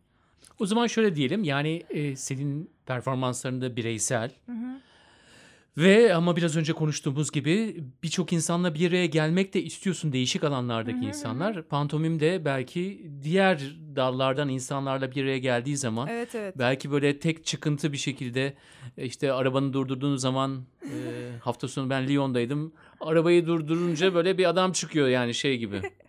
O 0.59 0.65
zaman 0.65 0.87
şöyle 0.87 1.15
diyelim 1.15 1.43
yani 1.43 1.83
e, 1.89 2.15
senin 2.15 2.71
performanslarında 2.85 3.75
bireysel 3.75 4.31
Hı 4.45 4.51
hı. 4.51 4.79
Ve 5.77 6.15
ama 6.15 6.35
biraz 6.35 6.57
önce 6.57 6.73
konuştuğumuz 6.73 7.31
gibi 7.31 7.83
birçok 8.03 8.33
insanla 8.33 8.73
bir 8.73 8.89
araya 8.89 9.05
gelmek 9.05 9.53
de 9.53 9.63
istiyorsun 9.63 10.13
değişik 10.13 10.43
alanlardaki 10.43 11.05
insanlar. 11.05 11.63
Pantomim 11.63 12.19
de 12.19 12.45
belki 12.45 13.11
diğer 13.23 13.77
dallardan 13.95 14.49
insanlarla 14.49 15.11
bir 15.11 15.23
araya 15.23 15.37
geldiği 15.37 15.77
zaman 15.77 16.07
Evet 16.07 16.35
evet. 16.35 16.55
belki 16.57 16.91
böyle 16.91 17.19
tek 17.19 17.45
çıkıntı 17.45 17.91
bir 17.93 17.97
şekilde 17.97 18.53
e, 18.97 19.05
işte 19.05 19.33
arabanı 19.33 19.73
durdurduğun 19.73 20.15
zaman 20.15 20.65
e, 20.83 20.89
hafta 21.39 21.67
sonu 21.67 21.89
ben 21.89 22.07
Lyon'daydım. 22.07 22.73
Arabayı 23.01 23.47
durdurunca 23.47 24.13
böyle 24.13 24.37
bir 24.37 24.49
adam 24.49 24.71
çıkıyor 24.71 25.07
yani 25.07 25.33
şey 25.33 25.57
gibi. 25.57 25.81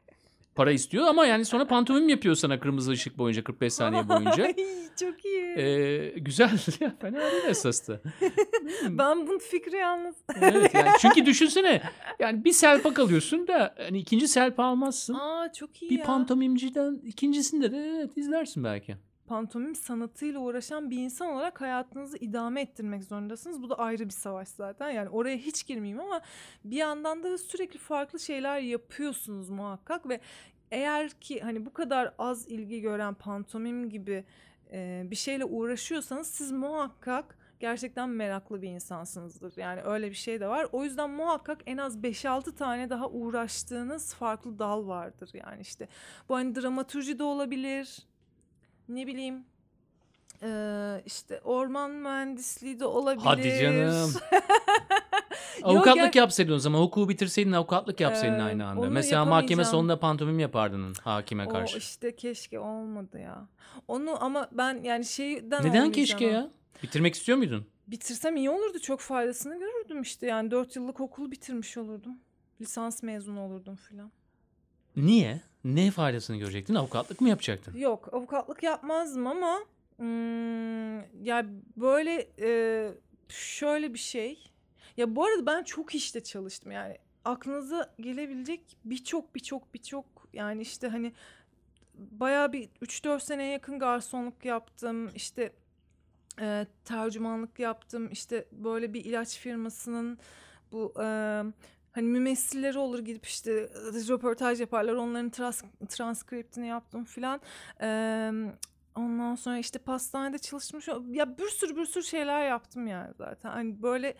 Para 0.59 0.73
istiyor 0.73 1.07
ama 1.07 1.27
yani 1.27 1.45
sonra 1.45 1.67
pantomim 1.67 2.09
yapıyor 2.09 2.35
sana 2.35 2.61
kırmızı 2.61 2.91
ışık 2.93 3.19
boyunca 3.19 3.45
45 3.45 3.73
saniye 3.73 4.09
boyunca. 4.09 4.45
Ay, 4.45 4.55
çok 5.01 5.25
iyi. 5.25 5.45
Ee, 5.59 6.15
güzel. 6.19 6.49
Fena 7.01 7.21
değil 7.21 7.45
esas 7.49 7.89
da. 7.89 8.01
ben 8.89 9.27
bu 9.27 9.39
fikri 9.39 9.77
yalnız. 9.77 10.17
Evet, 10.41 10.75
yani 10.75 10.89
çünkü 11.01 11.27
düşünsene 11.27 11.83
yani 12.19 12.45
bir 12.45 12.53
selpak 12.53 12.99
alıyorsun 12.99 13.49
da 13.49 13.75
hani 13.79 13.99
ikinci 13.99 14.29
selpa 14.29 14.65
almazsın. 14.65 15.15
Aa 15.15 15.53
çok 15.53 15.83
iyi 15.83 15.91
bir 15.91 15.99
ya. 15.99 16.05
pantomimciden 16.05 17.01
ikincisinde 17.05 17.73
de 17.73 17.95
evet 17.97 18.17
izlersin 18.17 18.65
belki. 18.65 18.97
Pantomim 19.29 19.75
sanatıyla 19.75 20.41
uğraşan 20.41 20.91
bir 20.91 20.99
insan 20.99 21.29
olarak 21.29 21.61
hayatınızı 21.61 22.17
idame 22.17 22.61
ettirmek 22.61 23.05
zorundasınız. 23.05 23.63
Bu 23.63 23.71
da 23.71 23.79
ayrı 23.79 24.05
bir 24.05 24.11
savaş 24.11 24.49
zaten. 24.49 24.91
Yani 24.91 25.09
oraya 25.09 25.37
hiç 25.37 25.67
girmeyeyim 25.67 26.01
ama 26.01 26.21
bir 26.65 26.77
yandan 26.77 27.23
da 27.23 27.39
sürekli 27.39 27.79
farklı 27.79 28.21
şeyler 28.21 28.59
yapıyorsunuz 28.59 29.51
muhakkak 29.51 30.09
ve 30.09 30.21
eğer 30.71 31.11
ki 31.11 31.41
hani 31.41 31.67
bu 31.67 31.73
kadar 31.73 32.15
az 32.19 32.49
ilgi 32.49 32.81
gören 32.81 33.15
pantomim 33.15 33.91
gibi 33.91 34.25
e, 34.73 35.03
bir 35.05 35.17
şeyle 35.17 35.45
uğraşıyorsanız 35.45 36.27
siz 36.27 36.53
muhakkak 36.53 37.39
gerçekten 37.61 38.09
meraklı 38.09 38.63
bir 38.63 38.69
insansınızdır. 38.69 39.57
Yani 39.57 39.83
öyle 39.83 40.11
bir 40.11 40.17
şey 40.17 40.41
de 40.41 40.49
var. 40.49 40.67
O 40.73 40.85
yüzden 40.85 41.11
muhakkak 41.11 41.59
en 41.67 41.77
az 41.77 41.97
5-6 41.97 42.55
tane 42.55 42.91
daha 42.91 43.09
uğraştığınız 43.09 44.15
farklı 44.15 44.59
dal 44.59 44.87
vardır. 44.87 45.31
Yani 45.35 45.61
işte 45.61 45.89
bu 46.29 46.35
hani 46.35 46.55
dramaturji 46.55 47.19
de 47.19 47.23
olabilir. 47.23 48.08
Ne 48.89 49.07
bileyim 49.07 49.45
Ee, 50.43 51.03
işte 51.07 51.41
orman 51.45 51.91
mühendisliği 51.91 52.81
de 52.81 52.85
olabilir. 52.85 53.25
Hadi 53.25 53.59
canım. 53.61 54.11
Yok, 55.59 55.67
Avukatlık 55.71 56.13
gel- 56.13 56.21
yapsaydın 56.21 56.53
o 56.53 56.59
zaman. 56.59 56.79
Hukuku 56.81 57.09
bitirseydin 57.09 57.53
avukatlık 57.53 58.01
yapsaydın 58.01 58.39
Ee, 58.39 58.43
aynı 58.43 58.67
anda. 58.67 58.91
Mesela 58.91 59.25
mahkeme 59.25 59.65
sonunda 59.65 60.01
pantomim 60.01 60.39
yapardın 60.39 60.95
hakime 61.05 61.47
O 61.47 61.49
karşı. 61.49 61.79
işte 61.79 62.17
keşke 62.17 62.59
olmadı 62.61 63.19
ya. 63.19 63.49
Onu 63.89 64.25
ama 64.25 64.49
ben 64.53 64.83
yani 64.83 65.05
şeyden 65.05 65.65
Neden 65.65 65.93
keşke 65.93 66.27
ya? 66.27 66.51
Bitirmek 66.83 67.15
istiyor 67.15 67.39
muydun? 67.39 67.67
Bitirsem 67.87 68.37
iyi 68.37 68.51
olurdu. 68.51 68.79
Çok 68.79 69.01
faydasını 69.01 69.59
görürdüm 69.59 70.03
işte. 70.03 70.27
Yani 70.27 70.51
4 70.51 70.77
yıllık 70.77 71.01
okulu 71.01 71.31
bitirmiş 71.33 71.77
olurdum. 71.77 72.13
Lisans 72.61 73.03
mezunu 73.03 73.41
olurdum 73.41 73.77
filan. 73.77 74.13
Niye? 74.99 75.41
Ne 75.65 75.91
faydasını 75.91 76.37
görecektin? 76.37 76.75
Avukatlık 76.75 77.21
mı 77.21 77.29
yapacaktın? 77.29 77.77
Yok 77.77 78.15
avukatlık 78.15 78.63
yapmazdım 78.63 79.27
ama 79.27 79.59
hmm, 79.97 81.25
ya 81.25 81.47
böyle 81.77 82.29
e, 82.41 82.91
şöyle 83.29 83.95
bir 83.95 83.99
şey. 83.99 84.51
Ya 84.97 85.17
bu 85.17 85.25
arada 85.25 85.47
ben 85.47 85.63
çok 85.63 85.95
işte 85.95 86.23
çalıştım 86.23 86.73
yani 86.73 86.99
aklınıza 87.25 87.95
gelebilecek 88.01 88.61
birçok 88.85 89.35
birçok 89.35 89.75
birçok 89.75 90.05
yani 90.33 90.63
işte 90.63 90.89
hani 90.89 91.13
bayağı 91.95 92.53
bir 92.53 92.69
3-4 92.69 93.21
seneye 93.21 93.53
yakın 93.53 93.79
garsonluk 93.79 94.45
yaptım 94.45 95.11
işte 95.15 95.53
e, 96.41 96.67
tercümanlık 96.85 97.59
yaptım 97.59 98.09
işte 98.13 98.45
böyle 98.53 98.95
bir 98.95 99.05
ilaç 99.05 99.39
firmasının 99.39 100.19
bu 100.73 100.95
e, 101.03 101.43
hani 101.93 102.07
mümessilleri 102.07 102.79
olur 102.79 102.99
gidip 102.99 103.27
işte 103.27 103.53
röportaj 104.09 104.61
yaparlar 104.61 104.95
onların 104.95 105.31
trans, 105.31 105.63
transkriptini 105.89 106.67
yaptım 106.67 107.05
filan. 107.05 107.41
Eee, 107.83 108.33
ondan 108.97 109.35
sonra 109.35 109.59
işte 109.59 109.79
pastanede 109.79 110.39
çalışmış 110.39 110.89
ya 111.11 111.39
bir 111.39 111.49
sürü 111.49 111.77
bir 111.77 111.87
sürü 111.87 112.05
şeyler 112.05 112.47
yaptım 112.47 112.87
yani 112.87 113.15
zaten. 113.19 113.51
Hani 113.51 113.83
böyle 113.83 114.15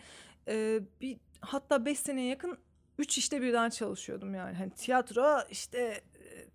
e, 0.47 0.79
bir 1.01 1.17
hatta 1.41 1.85
5 1.85 1.99
seneye 1.99 2.27
yakın 2.27 2.57
3 2.97 3.17
işte 3.17 3.41
birden 3.41 3.69
çalışıyordum 3.69 4.35
yani. 4.35 4.57
Hani 4.57 4.69
tiyatro 4.69 5.39
işte 5.49 6.01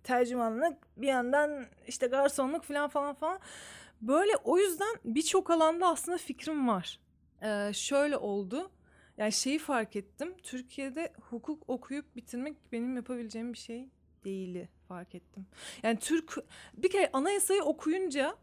tercümanlık 0.03 0.77
bir 0.97 1.07
yandan 1.07 1.65
işte 1.87 2.07
garsonluk 2.07 2.65
filan 2.65 2.89
falan 2.89 3.15
falan. 3.15 3.39
Böyle 4.01 4.31
o 4.43 4.57
yüzden 4.57 4.95
birçok 5.05 5.49
alanda 5.49 5.87
aslında 5.87 6.17
fikrim 6.17 6.67
var. 6.67 6.99
Ee, 7.43 7.71
şöyle 7.73 8.17
oldu. 8.17 8.71
Yani 9.17 9.31
şeyi 9.31 9.59
fark 9.59 9.95
ettim. 9.95 10.33
Türkiye'de 10.43 11.13
hukuk 11.29 11.69
okuyup 11.69 12.15
bitirmek 12.15 12.57
benim 12.71 12.95
yapabileceğim 12.95 13.53
bir 13.53 13.57
şey 13.57 13.89
değili 14.25 14.69
fark 14.87 15.15
ettim. 15.15 15.45
Yani 15.83 15.99
Türk 15.99 16.37
bir 16.73 16.89
kere 16.89 17.09
anayasayı 17.13 17.63
okuyunca 17.63 18.37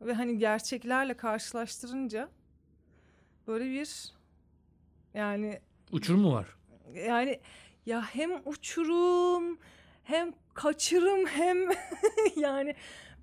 ve 0.00 0.12
hani 0.14 0.38
gerçeklerle 0.38 1.14
karşılaştırınca 1.14 2.28
böyle 3.46 3.64
bir 3.64 4.12
yani 5.14 5.60
Uçurum 5.92 6.20
mu 6.20 6.32
var? 6.32 6.56
yani 6.94 7.40
ya 7.86 8.02
hem 8.02 8.42
uçurum 8.44 9.58
hem 10.04 10.32
kaçırım 10.54 11.26
hem 11.26 11.58
yani 12.36 12.74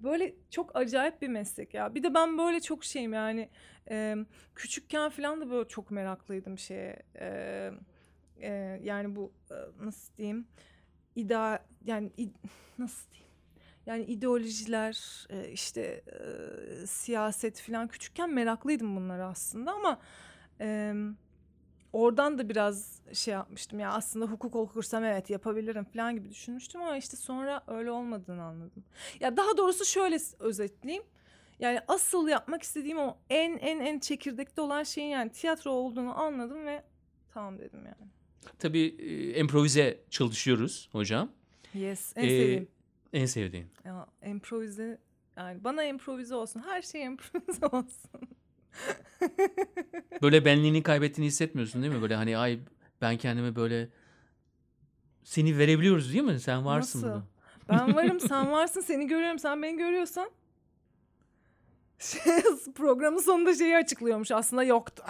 böyle 0.03 0.35
çok 0.49 0.75
acayip 0.75 1.21
bir 1.21 1.27
meslek 1.27 1.73
ya. 1.73 1.95
Bir 1.95 2.03
de 2.03 2.13
ben 2.13 2.37
böyle 2.37 2.59
çok 2.61 2.83
şeyim 2.83 3.13
yani 3.13 3.49
e, 3.89 4.15
küçükken 4.55 5.09
falan 5.09 5.41
da 5.41 5.49
böyle 5.51 5.67
çok 5.67 5.91
meraklıydım 5.91 6.57
şeye. 6.57 7.03
E, 7.19 7.71
e, 8.41 8.79
yani 8.83 9.15
bu 9.15 9.33
nasıl 9.81 10.17
diyeyim? 10.17 10.47
İda 11.15 11.65
yani 11.85 12.11
i- 12.19 12.29
nasıl 12.79 13.11
diyeyim? 13.11 13.31
Yani 13.85 14.03
ideolojiler, 14.03 15.27
işte 15.53 16.03
e, 16.83 16.87
siyaset 16.87 17.61
falan 17.61 17.87
küçükken 17.87 18.29
meraklıydım 18.33 18.95
bunlara 18.95 19.27
aslında 19.27 19.73
ama 19.73 20.01
e, 20.61 20.93
oradan 21.93 22.37
da 22.37 22.49
biraz 22.49 23.01
şey 23.13 23.33
yapmıştım 23.33 23.79
ya 23.79 23.91
aslında 23.91 24.25
hukuk 24.25 24.55
okursam 24.55 25.03
evet 25.03 25.29
yapabilirim 25.29 25.83
falan 25.83 26.15
gibi 26.15 26.29
düşünmüştüm 26.29 26.81
ama 26.81 26.97
işte 26.97 27.17
sonra 27.17 27.63
öyle 27.67 27.91
olmadığını 27.91 28.43
anladım. 28.43 28.83
Ya 29.19 29.37
daha 29.37 29.57
doğrusu 29.57 29.85
şöyle 29.85 30.17
özetleyeyim. 30.39 31.03
Yani 31.59 31.79
asıl 31.87 32.27
yapmak 32.27 32.63
istediğim 32.63 32.97
o 32.97 33.17
en 33.29 33.57
en 33.57 33.79
en 33.79 33.99
çekirdekte 33.99 34.61
olan 34.61 34.83
şeyin 34.83 35.07
yani 35.09 35.31
tiyatro 35.31 35.71
olduğunu 35.71 36.19
anladım 36.19 36.65
ve 36.65 36.83
tamam 37.33 37.59
dedim 37.59 37.85
yani. 37.85 38.11
Tabii 38.59 38.95
e, 38.99 39.39
improvize 39.39 40.03
çalışıyoruz 40.09 40.89
hocam. 40.91 41.31
Yes 41.73 42.13
en 42.15 42.23
Ee, 42.23 42.27
sevdiğim. 42.29 42.67
En 43.13 43.25
sevdiğin. 43.25 43.67
Ya 43.85 44.07
improvize 44.25 44.97
yani 45.37 45.63
bana 45.63 45.83
improvize 45.83 46.35
olsun. 46.35 46.59
Her 46.59 46.81
şey 46.81 47.03
improvize 47.03 47.65
olsun. 47.71 48.21
Böyle 50.21 50.45
benliğini 50.45 50.83
kaybettiğini 50.83 51.27
hissetmiyorsun 51.27 51.81
değil 51.81 51.93
mi? 51.93 52.01
Böyle 52.01 52.15
hani 52.15 52.37
ay 52.37 52.59
ben 53.01 53.17
kendime 53.17 53.55
böyle 53.55 53.89
seni 55.23 55.57
verebiliyoruz 55.57 56.13
değil 56.13 56.23
mi? 56.23 56.39
Sen 56.39 56.65
varsın 56.65 56.99
Nasıl? 56.99 57.07
burada. 57.07 57.23
Ben 57.69 57.95
varım, 57.95 58.19
sen 58.19 58.51
varsın, 58.51 58.81
seni 58.81 59.07
görüyorum, 59.07 59.39
sen 59.39 59.61
beni 59.63 59.77
görüyorsan. 59.77 60.29
Şey, 61.99 62.21
programın 62.75 63.19
sonunda 63.19 63.55
şeyi 63.55 63.77
açıklıyormuş. 63.77 64.31
Aslında 64.31 64.63
yoktu. 64.63 65.03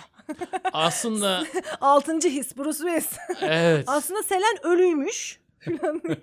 Aslında 0.74 1.43
Altıncı 1.82 2.30
his 2.30 2.58
Bruce 2.58 2.78
Willis. 2.78 3.12
evet. 3.41 3.84
Aslında 3.88 4.24
Selen 4.24 4.65
ölüymüş. 4.65 5.40
Falan. 5.62 6.02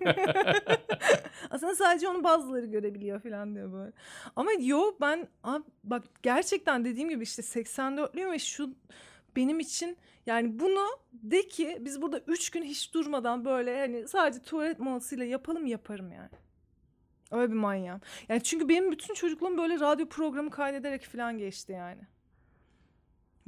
Aslında 1.50 1.74
sadece 1.74 2.08
onu 2.08 2.24
bazıları 2.24 2.66
görebiliyor 2.66 3.20
falan 3.20 3.54
diyor 3.54 3.72
böyle. 3.72 3.92
Ama 4.36 4.50
yo 4.60 4.92
ben 5.00 5.28
abi 5.42 5.64
bak 5.84 6.04
gerçekten 6.22 6.84
dediğim 6.84 7.08
gibi 7.08 7.22
işte 7.22 7.42
84'lüyüm 7.42 8.32
ve 8.32 8.38
şu 8.38 8.74
benim 9.36 9.60
için 9.60 9.96
yani 10.26 10.58
bunu 10.58 10.86
de 11.12 11.48
ki 11.48 11.78
biz 11.80 12.02
burada 12.02 12.20
3 12.26 12.50
gün 12.50 12.62
hiç 12.62 12.94
durmadan 12.94 13.44
böyle 13.44 13.80
hani 13.80 14.08
sadece 14.08 14.42
tuvalet 14.42 14.78
molasıyla 14.78 15.24
yapalım 15.24 15.66
yaparım 15.66 16.12
yani. 16.12 16.30
Öyle 17.30 17.50
bir 17.52 17.56
manyağım. 17.56 18.00
Yani 18.28 18.42
çünkü 18.42 18.68
benim 18.68 18.92
bütün 18.92 19.14
çocukluğum 19.14 19.58
böyle 19.58 19.80
radyo 19.80 20.08
programı 20.08 20.50
kaydederek 20.50 21.04
falan 21.04 21.38
geçti 21.38 21.72
yani. 21.72 22.00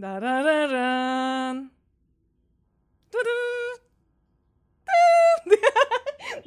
Darararan. 0.02 1.70
Dudu. 3.12 3.89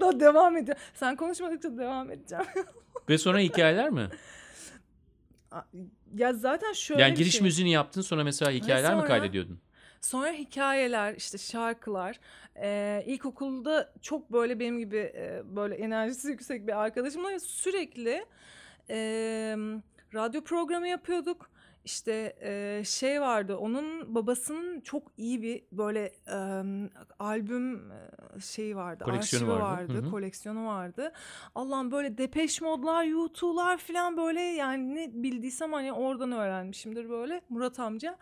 Daha 0.03 0.19
devam 0.19 0.57
ediyor. 0.57 0.77
Sen 0.93 1.15
konuşmadıkça 1.15 1.77
devam 1.77 2.11
edeceğim. 2.11 2.45
Ve 3.09 3.17
sonra 3.17 3.39
hikayeler 3.39 3.89
mi? 3.89 4.09
ya 6.15 6.33
zaten 6.33 6.73
şöyle 6.73 7.01
yani 7.01 7.13
giriş 7.13 7.33
şey. 7.33 7.41
müziğini 7.41 7.71
yaptın 7.71 8.01
sonra 8.01 8.23
mesela 8.23 8.51
hikayeler 8.51 8.93
mi 8.93 8.99
sonra- 8.99 9.07
kaydediyordun? 9.07 9.59
Sonra 10.01 10.31
hikayeler, 10.31 11.15
işte 11.15 11.37
şarkılar. 11.37 12.19
Ee, 12.55 13.03
ilkokulda 13.07 13.93
çok 14.01 14.31
böyle 14.31 14.59
benim 14.59 14.79
gibi 14.79 14.97
e, 14.97 15.41
böyle 15.55 15.75
enerjisi 15.75 16.27
yüksek 16.31 16.67
bir 16.67 16.81
arkadaşımla 16.81 17.39
sürekli 17.39 18.25
e, 18.89 18.97
radyo 20.13 20.43
programı 20.43 20.87
yapıyorduk. 20.87 21.49
İşte 21.85 22.35
e, 22.41 22.83
şey 22.85 23.21
vardı, 23.21 23.57
onun 23.57 24.15
babasının 24.15 24.81
çok 24.81 25.03
iyi 25.17 25.41
bir 25.41 25.63
böyle 25.71 26.11
e, 26.27 26.37
albüm 27.19 27.81
şeyi 28.39 28.75
vardı, 28.75 29.03
Koleksiyonu 29.03 29.53
arşivi 29.53 29.63
vardı. 29.63 29.93
vardı, 29.93 30.03
Hı 30.03 30.07
hı. 30.07 30.11
koleksiyonu 30.11 30.67
vardı. 30.67 31.11
Allah'ım 31.55 31.91
böyle 31.91 32.17
Depeş 32.17 32.61
Modlar, 32.61 33.03
YouTube'lar 33.03 33.77
falan 33.77 34.17
böyle 34.17 34.41
yani 34.41 34.95
ne 34.95 35.09
bildiysem 35.13 35.73
hani 35.73 35.93
oradan 35.93 36.31
öğrenmişimdir 36.31 37.09
böyle 37.09 37.41
Murat 37.49 37.79
amca. 37.79 38.17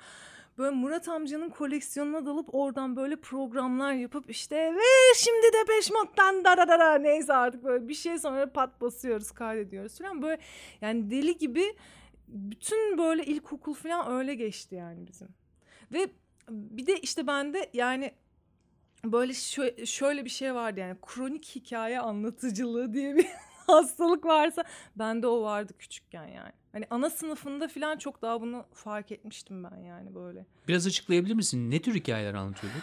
Böyle 0.58 0.76
Murat 0.76 1.08
amcanın 1.10 1.50
koleksiyonuna 1.50 2.26
dalıp 2.26 2.56
oradan 2.56 2.96
böyle 2.96 3.16
programlar 3.16 3.94
yapıp 3.94 4.30
işte 4.30 4.74
ve 4.76 5.14
şimdi 5.16 5.48
Depeş 5.62 5.92
Mod'dan 5.92 6.44
da 6.46 6.58
da 6.58 6.68
da 6.68 6.80
da 6.80 6.96
neyse 6.96 7.34
artık 7.34 7.64
böyle 7.64 7.88
bir 7.88 7.94
şey 7.94 8.20
sonra 8.20 8.52
pat 8.54 8.82
basıyoruz 8.82 9.32
kaydediyoruz 9.32 9.98
falan 9.98 10.22
böyle 10.22 10.42
yani 10.82 11.12
deli 11.12 11.38
gibi 11.38 11.76
bütün 12.32 12.98
böyle 12.98 13.26
ilkokul 13.26 13.74
falan 13.74 14.12
öyle 14.12 14.36
geçti 14.36 14.76
yani 14.76 15.08
bizim. 15.08 15.28
Ve 15.94 16.08
bir 16.50 16.86
de 16.88 17.00
işte 17.00 17.28
bende 17.28 17.70
yani 17.74 18.12
böyle 19.06 19.32
şö- 19.32 19.86
şöyle 19.86 20.26
bir 20.26 20.30
şey 20.30 20.56
vardı 20.56 20.80
yani 20.80 20.98
kronik 21.02 21.56
hikaye 21.56 22.00
anlatıcılığı 22.00 22.94
diye 22.94 23.16
bir 23.16 23.28
hastalık 23.68 24.26
varsa 24.26 24.64
bende 24.96 25.28
o 25.28 25.42
vardı 25.44 25.74
küçükken 25.80 26.28
yani. 26.28 26.52
Hani 26.72 26.88
ana 26.90 27.10
sınıfında 27.10 27.68
falan 27.68 27.98
çok 27.98 28.22
daha 28.22 28.42
bunu 28.42 28.66
fark 28.74 29.12
etmiştim 29.12 29.64
ben 29.64 29.78
yani 29.78 30.16
böyle. 30.16 30.46
Biraz 30.68 30.88
açıklayabilir 30.88 31.34
misin? 31.34 31.72
Ne 31.72 31.82
tür 31.82 31.96
hikayeler 31.96 32.34
anlatıyordun? 32.34 32.82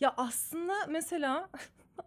Ya 0.00 0.14
aslında 0.16 0.74
mesela 0.88 1.48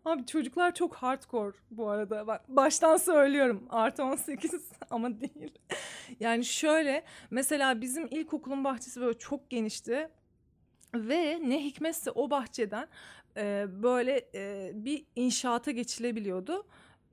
abi 0.06 0.26
çocuklar 0.26 0.76
çok 0.76 0.96
hardcore 0.96 1.58
bu 1.72 1.90
arada. 1.90 2.28
Bak 2.28 2.50
baştan 2.50 2.98
söylüyorum. 2.98 3.64
Artı 3.70 4.04
18 4.04 4.52
ama 4.90 5.22
değil. 5.22 5.54
Yani 6.20 6.46
şöyle 6.46 7.04
mesela 7.32 7.82
bizim 7.82 8.08
ilkokulun 8.08 8.64
bahçesi 8.64 9.02
böyle 9.02 9.18
çok 9.20 9.50
genişti. 9.50 10.10
Ve 10.96 11.40
ne 11.50 11.64
hikmetse 11.66 12.12
o 12.12 12.30
bahçeden 12.30 12.88
e, 13.38 13.66
böyle 13.84 14.30
e, 14.36 14.72
bir 14.74 15.06
inşaata 15.16 15.72
geçilebiliyordu. 15.72 16.66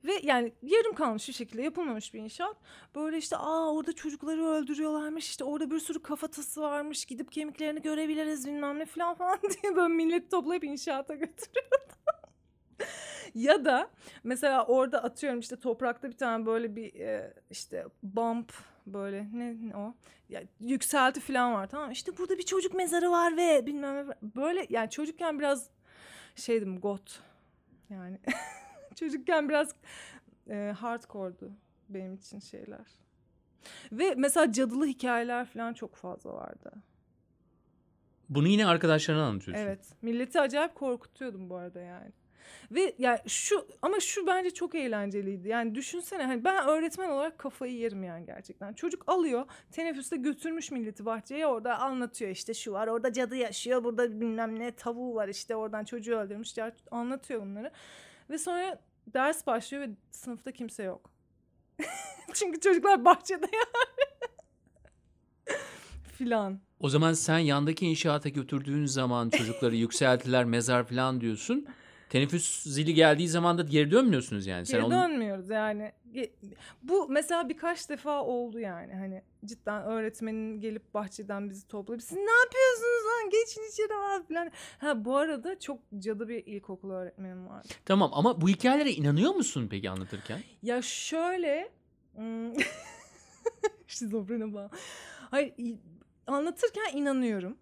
Ve 0.04 0.12
yani 0.22 0.52
yarım 0.62 0.94
kalmış 0.94 1.28
bir 1.28 1.32
şekilde 1.32 1.62
yapılmamış 1.62 2.14
bir 2.14 2.20
inşaat. 2.20 2.56
Böyle 2.94 3.18
işte 3.18 3.36
aa 3.36 3.72
orada 3.72 3.92
çocukları 3.92 4.46
öldürüyorlarmış 4.46 5.28
işte 5.28 5.44
orada 5.44 5.70
bir 5.70 5.78
sürü 5.78 6.02
kafatası 6.02 6.60
varmış 6.60 7.04
gidip 7.04 7.32
kemiklerini 7.32 7.82
görebiliriz 7.82 8.46
bilmem 8.46 8.78
ne 8.78 8.86
falan 8.86 9.14
falan 9.18 9.38
diye 9.42 9.76
böyle 9.76 9.94
millet 9.94 10.30
toplayıp 10.30 10.64
inşaata 10.64 11.14
götürüyordu. 11.14 11.76
Ya 13.34 13.64
da 13.64 13.90
mesela 14.24 14.66
orada 14.66 15.02
atıyorum 15.02 15.40
işte 15.40 15.56
toprakta 15.56 16.08
bir 16.08 16.16
tane 16.16 16.46
böyle 16.46 16.76
bir 16.76 16.94
e, 16.94 17.34
işte 17.50 17.86
bump 18.02 18.52
böyle 18.86 19.28
ne, 19.32 19.68
ne 19.68 19.76
o 19.76 19.94
ya, 20.28 20.42
yükselti 20.60 21.20
falan 21.20 21.54
var 21.54 21.66
tamam 21.66 21.90
işte 21.90 22.18
burada 22.18 22.38
bir 22.38 22.42
çocuk 22.42 22.74
mezarı 22.74 23.10
var 23.10 23.36
ve 23.36 23.66
bilmem 23.66 24.08
böyle 24.22 24.66
yani 24.70 24.90
çocukken 24.90 25.38
biraz 25.38 25.70
şeydim 26.34 26.80
got 26.80 27.20
yani 27.90 28.18
çocukken 28.94 29.48
biraz 29.48 29.74
e, 30.50 30.74
hardcore'du 30.78 31.52
benim 31.88 32.14
için 32.14 32.38
şeyler. 32.38 32.86
Ve 33.92 34.14
mesela 34.16 34.52
cadılı 34.52 34.86
hikayeler 34.86 35.46
falan 35.46 35.74
çok 35.74 35.96
fazla 35.96 36.32
vardı. 36.34 36.72
Bunu 38.28 38.48
yine 38.48 38.66
arkadaşlarına 38.66 39.26
anlatıyorsun. 39.26 39.64
Evet. 39.64 39.92
Milleti 40.02 40.40
acayip 40.40 40.74
korkutuyordum 40.74 41.50
bu 41.50 41.56
arada 41.56 41.80
yani. 41.80 42.12
Ve 42.70 42.94
yani 42.98 43.18
şu 43.26 43.66
ama 43.82 44.00
şu 44.00 44.26
bence 44.26 44.50
çok 44.50 44.74
eğlenceliydi. 44.74 45.48
Yani 45.48 45.74
düşünsene 45.74 46.22
hani 46.22 46.44
ben 46.44 46.68
öğretmen 46.68 47.10
olarak 47.10 47.38
kafayı 47.38 47.74
yerim 47.74 48.04
yani 48.04 48.26
gerçekten. 48.26 48.72
Çocuk 48.72 49.02
alıyor 49.06 49.46
teneffüste 49.72 50.16
götürmüş 50.16 50.70
milleti 50.70 51.06
bahçeye 51.06 51.46
orada 51.46 51.78
anlatıyor 51.78 52.30
işte 52.30 52.54
şu 52.54 52.72
var 52.72 52.86
orada 52.86 53.12
cadı 53.12 53.36
yaşıyor 53.36 53.84
burada 53.84 54.20
bilmem 54.20 54.58
ne 54.58 54.70
tavuğu 54.70 55.14
var 55.14 55.28
işte 55.28 55.56
oradan 55.56 55.84
çocuğu 55.84 56.16
öldürmüş 56.16 56.56
ya 56.56 56.72
anlatıyor 56.90 57.40
bunları. 57.42 57.70
Ve 58.30 58.38
sonra 58.38 58.80
ders 59.06 59.46
başlıyor 59.46 59.88
ve 59.88 59.90
sınıfta 60.10 60.52
kimse 60.52 60.82
yok. 60.82 61.10
Çünkü 62.34 62.60
çocuklar 62.60 63.04
bahçede 63.04 63.46
yani. 63.52 64.06
Filan. 66.12 66.60
O 66.80 66.88
zaman 66.88 67.12
sen 67.12 67.38
yandaki 67.38 67.86
inşaata 67.86 68.28
götürdüğün 68.28 68.86
zaman 68.86 69.30
çocukları 69.30 69.76
yükseltiler, 69.76 70.44
mezar 70.44 70.84
falan 70.84 71.20
diyorsun. 71.20 71.66
Teneffüs 72.08 72.62
zili 72.62 72.94
geldiği 72.94 73.28
zaman 73.28 73.58
da 73.58 73.62
geri 73.62 73.90
dönmüyorsunuz 73.90 74.46
yani. 74.46 74.66
Sen 74.66 74.80
Geri 74.80 74.86
onu... 74.86 74.94
dönmüyoruz 74.94 75.50
yani. 75.50 75.92
Bu 76.82 77.08
mesela 77.08 77.48
birkaç 77.48 77.88
defa 77.88 78.22
oldu 78.24 78.58
yani. 78.60 78.94
Hani 78.94 79.22
cidden 79.44 79.82
öğretmenin 79.82 80.60
gelip 80.60 80.94
bahçeden 80.94 81.50
bizi 81.50 81.68
toplayıp 81.68 82.02
siz 82.02 82.16
ne 82.18 82.30
yapıyorsunuz 82.44 83.04
lan 83.06 83.30
geçin 83.30 83.62
içeri 83.72 83.94
abi 83.94 84.34
falan. 84.34 84.50
Ha 84.78 85.04
bu 85.04 85.16
arada 85.16 85.58
çok 85.60 85.78
cadı 85.98 86.28
bir 86.28 86.46
ilkokul 86.46 86.90
öğretmenim 86.90 87.48
vardı. 87.48 87.68
Tamam 87.84 88.10
ama 88.14 88.40
bu 88.40 88.48
hikayelere 88.48 88.90
inanıyor 88.92 89.34
musun 89.34 89.66
peki 89.70 89.90
anlatırken? 89.90 90.40
Ya 90.62 90.82
şöyle 90.82 91.70
hmm, 92.14 92.52
şizofrene 93.86 94.54
bağlı. 94.54 94.70
Hayır 95.30 95.54
i- 95.58 95.78
anlatırken 96.26 96.96
inanıyorum. 96.96 97.58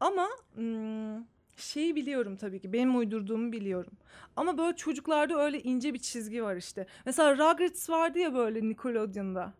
Ama 0.00 0.28
hmm, 0.54 1.24
şeyi 1.60 1.96
biliyorum 1.96 2.36
tabii 2.36 2.60
ki 2.60 2.72
benim 2.72 2.98
uydurduğumu 2.98 3.52
biliyorum. 3.52 3.92
Ama 4.36 4.58
böyle 4.58 4.76
çocuklarda 4.76 5.44
öyle 5.44 5.60
ince 5.62 5.94
bir 5.94 5.98
çizgi 5.98 6.42
var 6.42 6.56
işte. 6.56 6.86
Mesela 7.06 7.32
Rugrats 7.34 7.90
vardı 7.90 8.18
ya 8.18 8.34
böyle 8.34 8.68
Nickelodeon'da. 8.68 9.52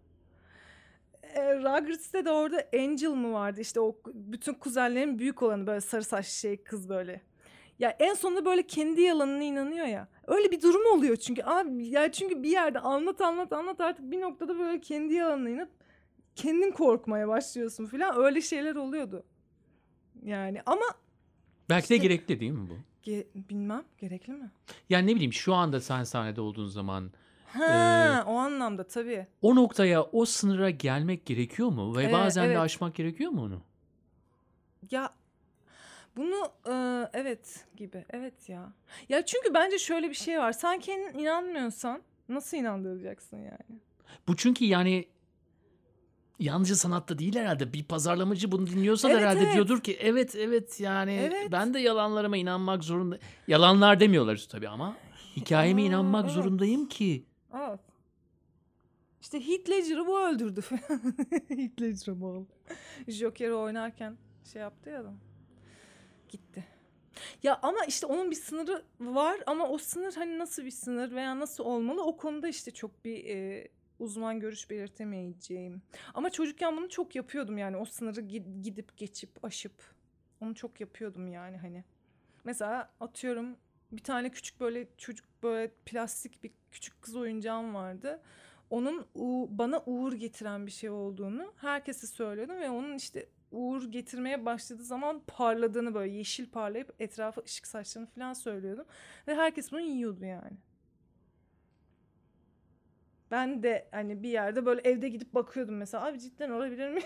E, 1.22 1.54
Rugrats'te 1.54 2.24
de 2.24 2.30
orada 2.30 2.64
Angel 2.74 3.08
mı 3.08 3.32
vardı 3.32 3.60
işte 3.60 3.80
o 3.80 3.96
bütün 4.14 4.54
kuzenlerin 4.54 5.18
büyük 5.18 5.42
olanı 5.42 5.66
böyle 5.66 5.80
sarı 5.80 6.04
saçlı 6.04 6.30
şey 6.30 6.56
kız 6.56 6.88
böyle. 6.88 7.20
Ya 7.78 7.96
en 7.98 8.14
sonunda 8.14 8.44
böyle 8.44 8.62
kendi 8.62 9.00
yalanına 9.00 9.42
inanıyor 9.42 9.86
ya. 9.86 10.08
Öyle 10.26 10.50
bir 10.50 10.62
durum 10.62 10.98
oluyor 10.98 11.16
çünkü 11.16 11.42
abi 11.42 11.86
ya 11.88 12.12
çünkü 12.12 12.42
bir 12.42 12.50
yerde 12.50 12.78
anlat 12.78 13.20
anlat 13.20 13.52
anlat 13.52 13.80
artık 13.80 14.10
bir 14.10 14.20
noktada 14.20 14.58
böyle 14.58 14.80
kendi 14.80 15.14
yalanına 15.14 15.50
inanıp 15.50 15.70
kendin 16.36 16.70
korkmaya 16.70 17.28
başlıyorsun 17.28 17.86
falan 17.86 18.16
öyle 18.16 18.40
şeyler 18.40 18.76
oluyordu. 18.76 19.24
Yani 20.22 20.62
ama 20.66 20.84
Belki 21.68 21.88
de 21.88 21.94
İşte- 21.94 22.06
gerekli 22.08 22.40
değil 22.40 22.52
mi 22.52 22.68
bu? 22.70 22.76
ge- 23.10 23.26
bilmem 23.34 23.84
gerekli 23.98 24.32
mi? 24.32 24.50
Yani 24.90 25.06
ne 25.06 25.14
bileyim 25.14 25.32
şu 25.32 25.54
anda 25.54 25.80
sen 25.80 26.04
sahnede 26.04 26.40
olduğun 26.40 26.66
zaman 26.66 27.10
Ha 27.46 28.24
o 28.26 28.34
anlamda 28.36 28.86
tabii. 28.86 29.26
o 29.42 29.54
noktaya, 29.56 30.02
o 30.02 30.24
sınıra 30.24 30.70
gelmek 30.70 31.26
gerekiyor 31.26 31.68
mu? 31.68 31.96
Ve 31.96 32.04
Ee, 32.04 32.12
bazen 32.12 32.44
evet. 32.44 32.56
de 32.56 32.60
aşmak 32.60 32.94
gerekiyor 32.94 33.30
mu 33.30 33.42
onu? 33.42 33.60
Ya 34.90 35.10
bunu 36.16 36.52
e, 36.68 36.72
evet 37.12 37.66
gibi 37.76 38.04
evet 38.10 38.48
ya. 38.48 38.72
Ya 39.08 39.26
çünkü 39.26 39.54
bence 39.54 39.78
şöyle 39.78 40.08
bir 40.10 40.14
şey 40.14 40.38
var. 40.38 40.52
Sen 40.52 40.78
kendin 40.80 41.18
inanmıyorsan 41.18 42.02
nasıl 42.28 42.56
inandıracaksın 42.56 43.36
yani? 43.36 43.80
Bu 44.28 44.36
çünkü 44.36 44.64
yani 44.64 45.04
yalnızca 46.38 46.74
sanatta 46.74 47.18
değil 47.18 47.36
herhalde. 47.36 47.72
Bir 47.72 47.84
pazarlamacı 47.84 48.52
bunu 48.52 48.66
dinliyorsa 48.66 49.08
da 49.08 49.12
Evet, 49.12 49.22
herhalde 49.22 49.40
evet. 49.40 49.54
diyordur 49.54 49.80
ki 49.80 49.96
evet 50.00 50.36
evet 50.36 50.80
yani 50.80 51.12
Evet. 51.12 51.52
ben 51.52 51.74
de 51.74 51.78
yalanlarıma 51.80 52.36
inanmak 52.36 52.84
zorunda. 52.84 53.18
Yalanlar 53.48 54.00
demiyorlar 54.00 54.46
tabii 54.50 54.68
ama 54.68 54.96
hikayeme 55.36 55.82
Aa, 55.82 55.84
inanmak 55.84 56.24
evet. 56.24 56.34
zorundayım 56.34 56.88
ki. 56.88 57.24
Evet. 57.54 57.80
İşte 59.20 59.48
Heath 59.48 59.70
Ledger'ı 59.70 60.06
bu 60.06 60.20
öldürdü. 60.20 60.60
Heath 61.48 61.80
Ledger'a 61.80 62.20
bağlı. 62.20 62.46
Joker'i 63.08 63.54
oynarken 63.54 64.16
şey 64.52 64.62
yaptı 64.62 64.90
ya 64.90 65.00
adam. 65.00 65.18
Gitti. 66.28 66.64
Ya 67.42 67.58
ama 67.62 67.84
işte 67.88 68.06
onun 68.06 68.30
bir 68.30 68.36
sınırı 68.36 68.82
var 69.00 69.40
ama 69.46 69.68
o 69.68 69.78
sınır 69.78 70.14
hani 70.14 70.38
nasıl 70.38 70.64
bir 70.64 70.70
sınır 70.70 71.12
veya 71.12 71.38
nasıl 71.38 71.64
olmalı 71.64 72.04
o 72.04 72.16
konuda 72.16 72.48
işte 72.48 72.70
çok 72.70 73.04
bir 73.04 73.24
e, 73.24 73.68
uzman 73.98 74.40
görüş 74.40 74.70
belirtemeyeceğim. 74.70 75.82
Ama 76.14 76.30
çocukken 76.30 76.76
bunu 76.76 76.88
çok 76.88 77.14
yapıyordum 77.16 77.58
yani 77.58 77.76
o 77.76 77.84
sınırı 77.84 78.20
gi- 78.20 78.62
gidip 78.62 78.96
geçip 78.96 79.44
aşıp 79.44 79.94
onu 80.40 80.54
çok 80.54 80.80
yapıyordum 80.80 81.28
yani 81.28 81.56
hani. 81.56 81.84
Mesela 82.44 82.90
atıyorum 83.00 83.56
bir 83.92 84.02
tane 84.02 84.30
küçük 84.30 84.60
böyle 84.60 84.88
çocuk 84.98 85.26
böyle 85.42 85.72
plastik 85.86 86.44
bir 86.44 86.50
küçük 86.70 87.02
kız 87.02 87.16
oyuncağım 87.16 87.74
vardı. 87.74 88.22
Onun 88.70 89.06
bana 89.58 89.82
uğur 89.86 90.12
getiren 90.12 90.66
bir 90.66 90.70
şey 90.70 90.90
olduğunu 90.90 91.52
herkese 91.56 92.06
söylüyordum 92.06 92.56
ve 92.56 92.70
onun 92.70 92.96
işte 92.96 93.26
uğur 93.52 93.84
getirmeye 93.84 94.46
başladığı 94.46 94.84
zaman 94.84 95.22
parladığını 95.26 95.94
böyle 95.94 96.12
yeşil 96.12 96.50
parlayıp 96.50 96.94
etrafa 96.98 97.42
ışık 97.42 97.66
saçtığını 97.66 98.06
falan 98.06 98.32
söylüyordum. 98.32 98.86
Ve 99.28 99.34
herkes 99.34 99.72
bunu 99.72 99.80
yiyordu 99.80 100.24
yani. 100.24 100.56
Ben 103.30 103.62
de 103.62 103.88
hani 103.92 104.22
bir 104.22 104.28
yerde 104.28 104.66
böyle 104.66 104.80
evde 104.80 105.08
gidip 105.08 105.34
bakıyordum 105.34 105.76
mesela. 105.76 106.06
Abi 106.06 106.20
cidden 106.20 106.50
olabilir 106.50 106.88
mi? 106.88 107.00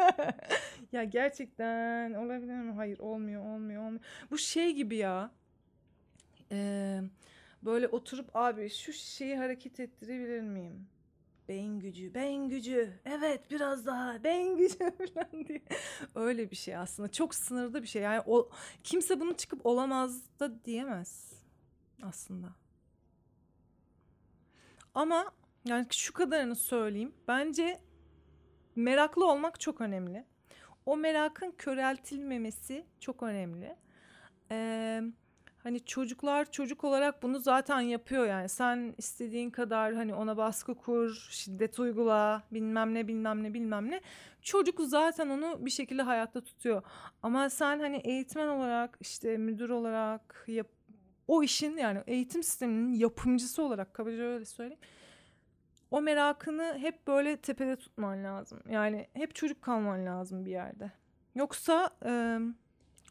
ya 0.92 1.04
gerçekten 1.04 2.14
olabilir 2.14 2.54
mi? 2.54 2.72
Hayır 2.72 2.98
olmuyor 2.98 3.44
olmuyor 3.44 3.82
olmuyor. 3.82 4.00
Bu 4.30 4.38
şey 4.38 4.72
gibi 4.74 4.96
ya. 4.96 5.30
Ee, 6.52 7.00
böyle 7.62 7.88
oturup 7.88 8.30
abi 8.34 8.70
şu 8.70 8.92
şeyi 8.92 9.36
hareket 9.36 9.80
ettirebilir 9.80 10.40
miyim? 10.40 10.88
Beyin 11.48 11.80
gücü, 11.80 12.14
beyin 12.14 12.48
gücü. 12.48 12.92
Evet 13.04 13.50
biraz 13.50 13.86
daha 13.86 14.24
beyin 14.24 14.56
gücü 14.56 14.78
falan 15.14 15.46
diye. 15.48 15.62
Öyle 16.14 16.50
bir 16.50 16.56
şey 16.56 16.76
aslında. 16.76 17.12
Çok 17.12 17.34
sınırda 17.34 17.82
bir 17.82 17.88
şey. 17.88 18.02
Yani 18.02 18.22
o 18.26 18.50
kimse 18.84 19.20
bunu 19.20 19.36
çıkıp 19.36 19.66
olamaz 19.66 20.22
da 20.40 20.64
diyemez 20.64 21.32
aslında. 22.02 22.65
Ama 24.96 25.30
yani 25.64 25.86
şu 25.90 26.12
kadarını 26.12 26.56
söyleyeyim. 26.56 27.14
Bence 27.28 27.80
meraklı 28.76 29.30
olmak 29.30 29.60
çok 29.60 29.80
önemli. 29.80 30.24
O 30.86 30.96
merakın 30.96 31.54
köreltilmemesi 31.58 32.86
çok 33.00 33.22
önemli. 33.22 33.76
Ee, 34.50 35.02
hani 35.62 35.84
çocuklar 35.84 36.50
çocuk 36.50 36.84
olarak 36.84 37.22
bunu 37.22 37.38
zaten 37.38 37.80
yapıyor 37.80 38.26
yani. 38.26 38.48
Sen 38.48 38.94
istediğin 38.98 39.50
kadar 39.50 39.94
hani 39.94 40.14
ona 40.14 40.36
baskı 40.36 40.74
kur, 40.74 41.28
şiddet 41.30 41.78
uygula, 41.78 42.42
bilmem 42.52 42.94
ne 42.94 43.08
bilmem 43.08 43.42
ne 43.42 43.54
bilmem 43.54 43.90
ne. 43.90 44.00
Çocuk 44.42 44.80
zaten 44.80 45.28
onu 45.28 45.66
bir 45.66 45.70
şekilde 45.70 46.02
hayatta 46.02 46.40
tutuyor. 46.40 46.82
Ama 47.22 47.50
sen 47.50 47.80
hani 47.80 47.96
eğitmen 47.96 48.48
olarak 48.48 48.98
işte 49.00 49.36
müdür 49.36 49.70
olarak 49.70 50.44
yap 50.46 50.75
o 51.28 51.42
işin 51.42 51.76
yani 51.76 52.02
eğitim 52.06 52.42
sisteminin 52.42 52.92
yapımcısı 52.92 53.62
olarak 53.62 53.94
kabaca 53.94 54.22
öyle 54.22 54.44
söyleyeyim. 54.44 54.80
O 55.90 56.00
merakını 56.00 56.78
hep 56.78 57.06
böyle 57.06 57.36
tepede 57.36 57.76
tutman 57.76 58.24
lazım. 58.24 58.60
Yani 58.70 59.06
hep 59.12 59.34
çocuk 59.34 59.62
kalman 59.62 60.06
lazım 60.06 60.44
bir 60.44 60.50
yerde. 60.50 60.92
Yoksa 61.34 61.90
e, 62.04 62.38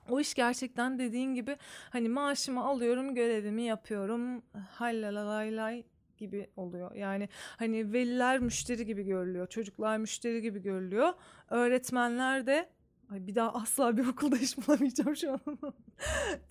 o 0.10 0.20
iş 0.20 0.34
gerçekten 0.34 1.00
dediğin 1.00 1.36
gibi 1.36 1.58
hani 1.90 2.10
maaşımı 2.10 2.66
alıyorum, 2.66 3.16
görevimi 3.16 3.64
yapıyorum. 3.64 4.42
Hallalaylay 4.70 5.84
gibi 6.18 6.50
oluyor. 6.56 6.96
Yani 6.96 7.30
hani 7.58 7.94
veliler 7.94 8.40
müşteri 8.40 8.86
gibi 8.86 9.04
görülüyor, 9.04 9.48
çocuklar 9.48 9.98
müşteri 9.98 10.42
gibi 10.42 10.62
görülüyor. 10.62 11.14
Öğretmenler 11.50 12.48
de 12.48 12.70
Ay 13.12 13.28
bir 13.28 13.36
daha 13.36 13.54
asla 13.54 13.98
bir 13.98 14.08
okulda 14.12 14.38
iş 14.38 14.58
bulamayacağım 14.58 15.16
şu 15.16 15.32
an. 15.32 15.40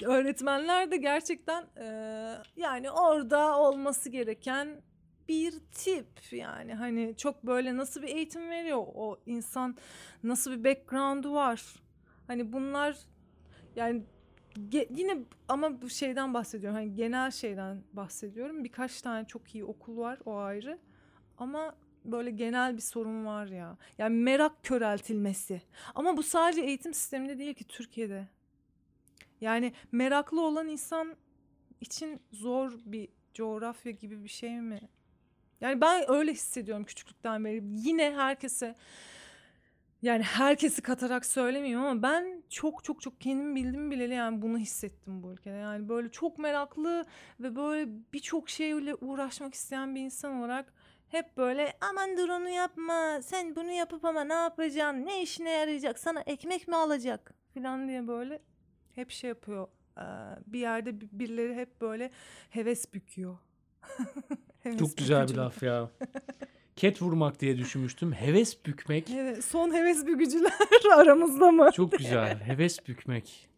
Öğretmenler 0.04 0.90
de 0.90 0.96
gerçekten 0.96 1.64
e, 1.76 1.86
yani 2.56 2.90
orada 2.90 3.58
olması 3.58 4.10
gereken 4.10 4.82
bir 5.28 5.54
tip. 5.72 6.32
Yani 6.32 6.74
hani 6.74 7.14
çok 7.16 7.46
böyle 7.46 7.76
nasıl 7.76 8.02
bir 8.02 8.08
eğitim 8.08 8.50
veriyor? 8.50 8.78
O 8.94 9.20
insan 9.26 9.76
nasıl 10.22 10.52
bir 10.52 10.64
background'u 10.64 11.32
var? 11.34 11.62
Hani 12.26 12.52
bunlar 12.52 12.96
yani 13.76 14.02
ge- 14.56 14.88
yine 14.96 15.18
ama 15.48 15.82
bu 15.82 15.88
şeyden 15.90 16.34
bahsediyorum. 16.34 16.76
Hani 16.78 16.94
genel 16.94 17.30
şeyden 17.30 17.82
bahsediyorum. 17.92 18.64
Birkaç 18.64 19.02
tane 19.02 19.26
çok 19.26 19.54
iyi 19.54 19.64
okul 19.64 19.96
var 19.96 20.18
o 20.24 20.36
ayrı. 20.36 20.78
Ama 21.38 21.74
böyle 22.04 22.30
genel 22.30 22.76
bir 22.76 22.82
sorun 22.82 23.26
var 23.26 23.46
ya 23.46 23.76
yani 23.98 24.16
merak 24.16 24.62
köreltilmesi 24.64 25.62
ama 25.94 26.16
bu 26.16 26.22
sadece 26.22 26.60
eğitim 26.60 26.94
sisteminde 26.94 27.38
değil 27.38 27.54
ki 27.54 27.64
Türkiye'de 27.64 28.28
yani 29.40 29.72
meraklı 29.92 30.40
olan 30.40 30.68
insan 30.68 31.16
için 31.80 32.20
zor 32.32 32.72
bir 32.84 33.08
coğrafya 33.34 33.92
gibi 33.92 34.24
bir 34.24 34.28
şey 34.28 34.60
mi 34.60 34.80
yani 35.60 35.80
ben 35.80 36.10
öyle 36.10 36.32
hissediyorum 36.32 36.84
küçüklükten 36.84 37.44
beri. 37.44 37.62
Yine 37.64 38.14
herkese 38.14 38.74
yani 40.02 40.22
herkesi 40.22 40.82
katarak 40.82 41.26
söylemeyeyim 41.26 41.80
ama 41.80 42.02
ben 42.02 42.42
çok 42.50 42.84
çok 42.84 43.00
çok 43.00 43.20
kendim 43.20 43.56
bildim 43.56 43.90
bileli 43.90 44.14
yani 44.14 44.42
bunu 44.42 44.58
hissettim 44.58 45.22
bu 45.22 45.32
ülkede. 45.32 45.54
Yani 45.54 45.88
böyle 45.88 46.08
çok 46.08 46.38
meraklı 46.38 47.04
ve 47.40 47.56
böyle 47.56 47.88
birçok 48.12 48.48
şeyle 48.48 48.94
uğraşmak 48.94 49.54
isteyen 49.54 49.94
bir 49.94 50.00
insan 50.00 50.38
olarak 50.38 50.72
hep 51.08 51.36
böyle 51.36 51.72
aman 51.80 52.16
dur 52.16 52.28
onu 52.28 52.48
yapma 52.48 53.22
sen 53.22 53.56
bunu 53.56 53.70
yapıp 53.70 54.04
ama 54.04 54.24
ne 54.24 54.32
yapacaksın 54.32 55.06
ne 55.06 55.22
işine 55.22 55.50
yarayacak 55.50 55.98
sana 55.98 56.20
ekmek 56.20 56.68
mi 56.68 56.76
alacak 56.76 57.34
falan 57.54 57.88
diye 57.88 58.08
böyle 58.08 58.42
hep 58.94 59.10
şey 59.10 59.28
yapıyor. 59.28 59.68
Bir 60.46 60.58
yerde 60.58 61.00
birileri 61.12 61.54
hep 61.54 61.80
böyle 61.80 62.10
heves 62.50 62.94
büküyor. 62.94 63.38
Heves 64.62 64.78
Çok 64.78 64.96
güzel 64.96 65.28
bir 65.28 65.34
laf 65.34 65.62
ya. 65.62 65.90
Ket 66.76 67.02
vurmak 67.02 67.40
diye 67.40 67.58
düşünmüştüm. 67.58 68.12
Heves 68.12 68.66
bükmek. 68.66 69.10
Evet, 69.10 69.44
son 69.44 69.74
heves 69.74 70.06
bükücüler 70.06 70.52
aramızda 70.96 71.50
mı? 71.50 71.70
Çok 71.74 71.92
güzel. 71.92 72.40
Heves 72.40 72.88
bükmek. 72.88 73.48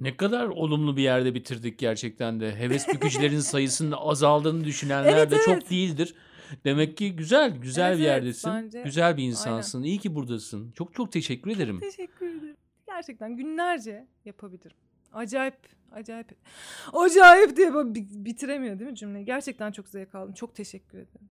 Ne 0.00 0.16
kadar 0.16 0.46
olumlu 0.46 0.96
bir 0.96 1.02
yerde 1.02 1.34
bitirdik 1.34 1.78
gerçekten 1.78 2.40
de. 2.40 2.56
Heves 2.56 2.88
bükücülerin 2.88 3.40
sayısının 3.40 3.96
azaldığını 3.96 4.64
düşünenler 4.64 5.16
evet, 5.16 5.30
de 5.30 5.36
evet. 5.36 5.44
çok 5.44 5.70
değildir. 5.70 6.14
Demek 6.64 6.96
ki 6.96 7.16
güzel, 7.16 7.56
güzel 7.56 7.88
evet, 7.88 7.98
bir 7.98 8.04
yerdesin. 8.04 8.50
Evet, 8.50 8.84
güzel 8.84 9.16
bir 9.16 9.22
insansın. 9.22 9.78
Aynen. 9.78 9.88
İyi 9.88 9.98
ki 9.98 10.14
buradasın. 10.14 10.70
Çok 10.72 10.94
çok 10.94 11.12
teşekkür 11.12 11.50
ederim. 11.50 11.80
Teşekkür 11.80 12.26
ederim. 12.26 12.56
Gerçekten 12.86 13.36
günlerce 13.36 14.06
yapabilirim. 14.24 14.76
Acayip 15.12 15.54
acayip 15.92 16.28
acayip 16.92 17.56
diye 17.56 17.72
bitiremiyor 18.24 18.78
değil 18.78 18.90
mi 18.90 18.96
cümleyi? 18.96 19.24
Gerçekten 19.24 19.72
çok 19.72 19.88
zevk 19.88 20.14
aldım. 20.14 20.34
Çok 20.34 20.54
teşekkür 20.54 20.98
ederim. 20.98 21.30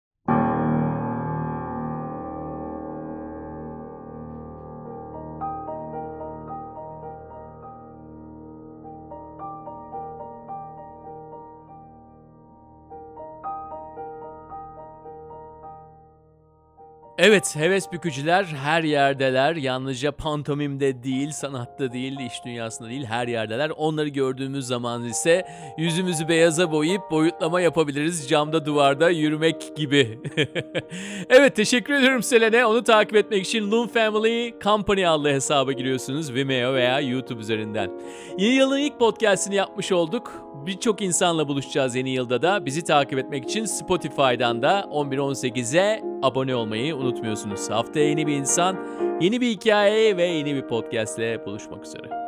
Evet, 17.19 17.55
heves 17.55 17.91
bükücüler 17.91 18.43
her 18.43 18.83
yerdeler. 18.83 19.55
Yalnızca 19.55 20.11
pantomimde 20.11 21.03
değil, 21.03 21.31
sanatta 21.31 21.93
değil, 21.93 22.19
iş 22.19 22.45
dünyasında 22.45 22.89
değil, 22.89 23.05
her 23.05 23.27
yerdeler. 23.27 23.71
Onları 23.77 24.07
gördüğümüz 24.07 24.67
zaman 24.67 25.03
ise 25.03 25.47
yüzümüzü 25.77 26.27
beyaza 26.27 26.71
boyayıp 26.71 27.01
boyutlama 27.11 27.61
yapabiliriz. 27.61 28.29
Camda, 28.29 28.65
duvarda 28.65 29.09
yürümek 29.09 29.75
gibi. 29.75 30.19
evet, 31.29 31.55
teşekkür 31.55 31.93
ediyorum 31.93 32.23
Selene. 32.23 32.65
Onu 32.65 32.83
takip 32.83 33.15
etmek 33.15 33.45
için 33.45 33.71
Loon 33.71 33.87
Family 33.87 34.53
Company 34.63 35.07
adlı 35.07 35.29
hesaba 35.29 35.71
giriyorsunuz 35.71 36.33
Vimeo 36.33 36.73
veya 36.73 36.99
YouTube 36.99 37.41
üzerinden. 37.41 37.91
Yeni 38.37 38.53
yılın 38.53 38.77
ilk 38.77 38.99
podcastini 38.99 39.55
yapmış 39.55 39.91
olduk. 39.91 40.46
Birçok 40.67 41.01
insanla 41.01 41.47
buluşacağız 41.47 41.95
yeni 41.95 42.09
yılda 42.09 42.41
da. 42.41 42.65
Bizi 42.65 42.83
takip 42.83 43.19
etmek 43.19 43.43
için 43.43 43.65
Spotify'dan 43.65 44.61
da 44.61 44.79
11.18'e 44.91 46.03
abone 46.23 46.55
olmayı 46.55 46.95
unutmuyorsunuz. 46.95 47.69
Haftaya 47.69 48.09
yeni 48.09 48.27
bir 48.27 48.33
insan, 48.33 48.77
yeni 49.21 49.41
bir 49.41 49.49
hikaye 49.49 50.17
ve 50.17 50.25
yeni 50.25 50.55
bir 50.55 50.67
podcast 50.67 51.19
ile 51.19 51.45
buluşmak 51.45 51.85
üzere. 51.85 52.26